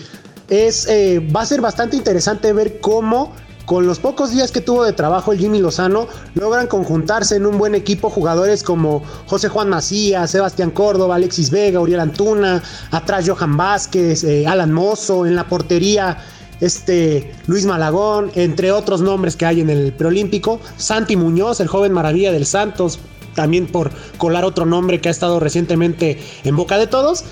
es, 0.48 0.86
eh, 0.88 1.20
va 1.34 1.42
a 1.42 1.46
ser 1.46 1.60
bastante 1.60 1.96
interesante 1.96 2.52
ver 2.52 2.80
cómo 2.80 3.34
con 3.66 3.86
los 3.86 3.98
pocos 3.98 4.30
días 4.30 4.52
que 4.52 4.60
tuvo 4.60 4.84
de 4.84 4.92
trabajo 4.92 5.32
el 5.32 5.38
Jimmy 5.38 5.58
Lozano, 5.58 6.06
logran 6.34 6.68
conjuntarse 6.68 7.36
en 7.36 7.46
un 7.46 7.58
buen 7.58 7.74
equipo 7.74 8.08
jugadores 8.08 8.62
como 8.62 9.02
José 9.26 9.48
Juan 9.48 9.68
Macías, 9.68 10.30
Sebastián 10.30 10.70
Córdoba, 10.70 11.16
Alexis 11.16 11.50
Vega, 11.50 11.80
Uriel 11.80 12.00
Antuna, 12.00 12.62
atrás 12.92 13.28
Johan 13.28 13.56
Vázquez, 13.56 14.22
eh, 14.22 14.46
Alan 14.46 14.72
Mozo, 14.72 15.26
en 15.26 15.34
la 15.34 15.48
portería 15.48 16.16
este 16.60 17.32
Luis 17.46 17.66
Malagón, 17.66 18.30
entre 18.34 18.72
otros 18.72 19.00
nombres 19.00 19.36
que 19.36 19.46
hay 19.46 19.60
en 19.60 19.70
el 19.70 19.92
preolímpico, 19.92 20.60
Santi 20.76 21.16
Muñoz, 21.16 21.60
el 21.60 21.68
joven 21.68 21.92
maravilla 21.92 22.32
del 22.32 22.46
Santos, 22.46 22.98
también 23.34 23.66
por 23.66 23.90
colar 24.18 24.44
otro 24.44 24.66
nombre 24.66 25.00
que 25.00 25.08
ha 25.08 25.12
estado 25.12 25.38
recientemente 25.38 26.18
en 26.44 26.56
boca 26.56 26.78
de 26.78 26.86
todos. 26.86 27.24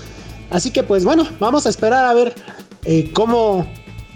Así 0.51 0.71
que 0.71 0.83
pues 0.83 1.03
bueno, 1.03 1.27
vamos 1.39 1.65
a 1.65 1.69
esperar 1.69 2.05
a 2.05 2.13
ver 2.13 2.33
eh, 2.85 3.11
cómo, 3.13 3.65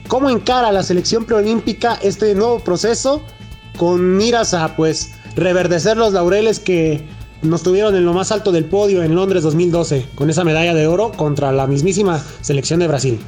cómo 0.08 0.30
encara 0.30 0.72
la 0.72 0.84
selección 0.84 1.26
preolímpica 1.26 2.00
este 2.02 2.36
nuevo 2.36 2.60
proceso 2.60 3.22
con 3.78 4.18
miras 4.18 4.54
a 4.54 4.76
pues 4.76 5.10
reverdecer 5.36 5.98
los 5.98 6.14
laureles 6.14 6.60
que 6.60 7.04
nos 7.42 7.64
tuvieron 7.64 7.96
en 7.96 8.06
lo 8.06 8.14
más 8.14 8.32
alto 8.32 8.52
del 8.52 8.66
podio 8.66 9.02
en 9.02 9.16
Londres 9.16 9.44
2012 9.44 10.06
con 10.16 10.30
esa 10.30 10.44
medalla 10.44 10.74
de 10.74 10.88
oro 10.88 11.12
contra 11.12 11.52
la 11.52 11.68
mismísima 11.68 12.24
selección 12.42 12.80
de 12.80 12.88
Brasil. 12.88 13.20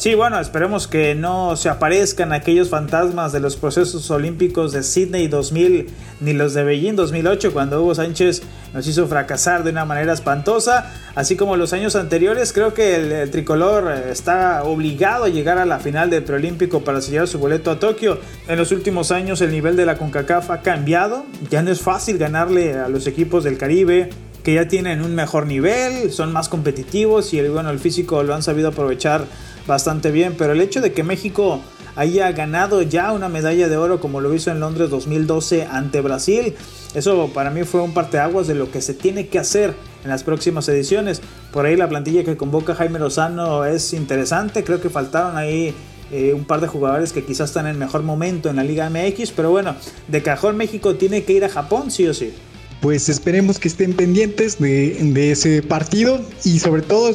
Sí, 0.00 0.14
bueno, 0.14 0.40
esperemos 0.40 0.88
que 0.88 1.14
no 1.14 1.56
se 1.56 1.68
aparezcan 1.68 2.32
aquellos 2.32 2.70
fantasmas 2.70 3.32
de 3.32 3.40
los 3.40 3.56
procesos 3.56 4.10
olímpicos 4.10 4.72
de 4.72 4.82
Sydney 4.82 5.28
2000 5.28 5.88
ni 6.20 6.32
los 6.32 6.54
de 6.54 6.64
Beijing 6.64 6.96
2008 6.96 7.52
cuando 7.52 7.82
Hugo 7.82 7.94
Sánchez 7.94 8.40
nos 8.72 8.86
hizo 8.86 9.06
fracasar 9.08 9.62
de 9.62 9.72
una 9.72 9.84
manera 9.84 10.14
espantosa, 10.14 10.90
así 11.14 11.36
como 11.36 11.58
los 11.58 11.74
años 11.74 11.96
anteriores, 11.96 12.54
creo 12.54 12.72
que 12.72 12.96
el, 13.22 13.30
tricolor 13.30 13.92
eh, 13.92 14.10
está 14.10 14.64
obligado 14.64 15.24
a 15.24 15.28
llegar 15.28 15.58
a 15.58 15.66
la 15.66 15.80
final 15.80 16.08
del 16.08 16.24
preolímpico 16.24 16.80
para 16.80 17.02
sellar 17.02 17.28
su 17.28 17.38
boleto 17.38 17.70
a 17.70 17.78
Tokio. 17.78 18.20
En 18.48 18.56
los 18.56 18.72
últimos 18.72 19.10
años 19.10 19.42
el 19.42 19.50
nivel 19.50 19.76
de 19.76 19.84
la 19.84 19.98
CONCACAF 19.98 20.50
ha 20.50 20.62
cambiado, 20.62 21.26
ya 21.50 21.60
no 21.60 21.70
es 21.70 21.82
fácil 21.82 22.16
ganarle 22.16 22.72
a 22.72 22.88
los 22.88 23.06
equipos 23.06 23.44
del 23.44 23.58
Caribe, 23.58 24.08
que 24.42 24.54
ya 24.54 24.68
tienen 24.68 25.02
un 25.02 25.14
mejor 25.14 25.46
nivel, 25.46 26.10
son 26.12 26.32
más 26.32 26.48
competitivos 26.48 27.32
y 27.34 27.38
el, 27.38 27.50
bueno, 27.50 27.70
el 27.70 27.78
físico 27.78 28.22
lo 28.22 28.34
han 28.34 28.42
sabido 28.42 28.68
aprovechar 28.68 29.26
bastante 29.66 30.10
bien, 30.10 30.34
pero 30.36 30.52
el 30.52 30.60
hecho 30.60 30.80
de 30.80 30.92
que 30.92 31.02
México 31.02 31.60
haya 31.96 32.32
ganado 32.32 32.82
ya 32.82 33.12
una 33.12 33.28
medalla 33.28 33.68
de 33.68 33.76
oro 33.76 34.00
como 34.00 34.20
lo 34.20 34.32
hizo 34.34 34.50
en 34.50 34.60
Londres 34.60 34.90
2012 34.90 35.64
ante 35.64 36.00
Brasil, 36.00 36.54
eso 36.94 37.30
para 37.34 37.50
mí 37.50 37.64
fue 37.64 37.82
un 37.82 37.92
parteaguas 37.92 38.46
de 38.46 38.54
lo 38.54 38.70
que 38.70 38.80
se 38.80 38.94
tiene 38.94 39.28
que 39.28 39.38
hacer 39.38 39.74
en 40.02 40.10
las 40.10 40.24
próximas 40.24 40.68
ediciones. 40.68 41.20
Por 41.52 41.66
ahí 41.66 41.76
la 41.76 41.88
plantilla 41.88 42.24
que 42.24 42.36
convoca 42.36 42.74
Jaime 42.74 42.98
Lozano 42.98 43.64
es 43.64 43.92
interesante, 43.92 44.64
creo 44.64 44.80
que 44.80 44.88
faltaron 44.88 45.36
ahí 45.36 45.74
eh, 46.10 46.32
un 46.32 46.44
par 46.44 46.60
de 46.60 46.68
jugadores 46.68 47.12
que 47.12 47.24
quizás 47.24 47.50
están 47.50 47.66
en 47.66 47.78
mejor 47.78 48.02
momento 48.02 48.48
en 48.48 48.56
la 48.56 48.64
Liga 48.64 48.88
MX, 48.88 49.32
pero 49.32 49.50
bueno, 49.50 49.76
de 50.08 50.22
cajón 50.22 50.56
México 50.56 50.94
tiene 50.94 51.24
que 51.24 51.34
ir 51.34 51.44
a 51.44 51.48
Japón 51.48 51.90
sí 51.90 52.06
o 52.06 52.14
sí 52.14 52.32
pues 52.80 53.08
esperemos 53.08 53.58
que 53.58 53.68
estén 53.68 53.92
pendientes 53.92 54.58
de, 54.58 55.30
ese 55.30 55.62
partido 55.62 56.20
y 56.44 56.58
sobre 56.58 56.82
todo 56.82 57.14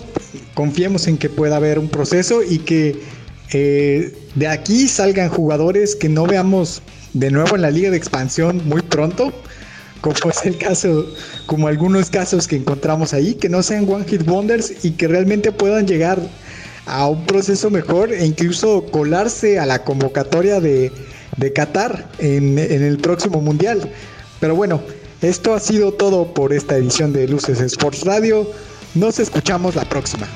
confiemos 0.54 1.08
en 1.08 1.18
que 1.18 1.30
pueda 1.30 1.56
haber 1.56 1.80
un 1.80 1.90
proceso 1.90 2.42
y 2.44 2.60
que 2.60 3.02
eh, 3.52 4.16
de 4.36 4.48
aquí 4.48 4.88
salgan 4.88 5.30
jugadores 5.30 5.96
que 5.96 6.08
no 6.08 6.26
veamos 6.28 6.82
de 7.14 7.32
nuevo 7.32 7.56
en 7.56 7.64
la 7.64 7.72
liga 7.72 7.90
de 7.90 7.98
expansión 7.98 8.62
muy 8.66 8.82
pronto, 8.82 9.34
como 10.02 10.30
es 10.30 10.46
el 10.46 10.58
caso, 10.58 11.08
como 11.48 11.68
algunos 11.68 12.12
casos 12.12 12.48
que 12.48 12.58
encontramos 12.58 13.14
ahí, 13.14 13.34
que 13.34 13.50
no 13.50 13.64
sean 13.64 13.90
one 13.90 14.06
hit 14.06 14.28
wonders 14.28 14.86
y 14.86 14.92
que 14.92 15.08
realmente 15.08 15.52
puedan 15.52 15.88
llegar 15.88 16.20
a 16.86 17.08
un 17.08 17.26
proceso 17.26 17.72
mejor 17.72 18.14
e 18.14 18.24
incluso 18.24 18.86
colarse 18.92 19.58
a 19.58 19.66
la 19.66 19.84
convocatoria 19.84 20.60
de, 20.60 20.92
Qatar 21.54 22.08
en, 22.20 22.58
en 22.60 22.84
el 22.84 22.98
próximo 22.98 23.42
mundial. 23.42 23.90
Pero 24.40 24.56
bueno, 24.56 24.82
esto 25.30 25.56
ha 25.56 25.60
sido 25.60 25.92
todo 25.92 26.34
por 26.34 26.54
esta 26.54 26.78
edición 26.78 27.12
de 27.12 27.28
Luces 27.28 27.60
Sports 27.60 28.04
Radio. 28.04 28.48
Nos 28.94 29.20
escuchamos 29.20 29.76
la 29.76 29.84
próxima. 29.86 30.28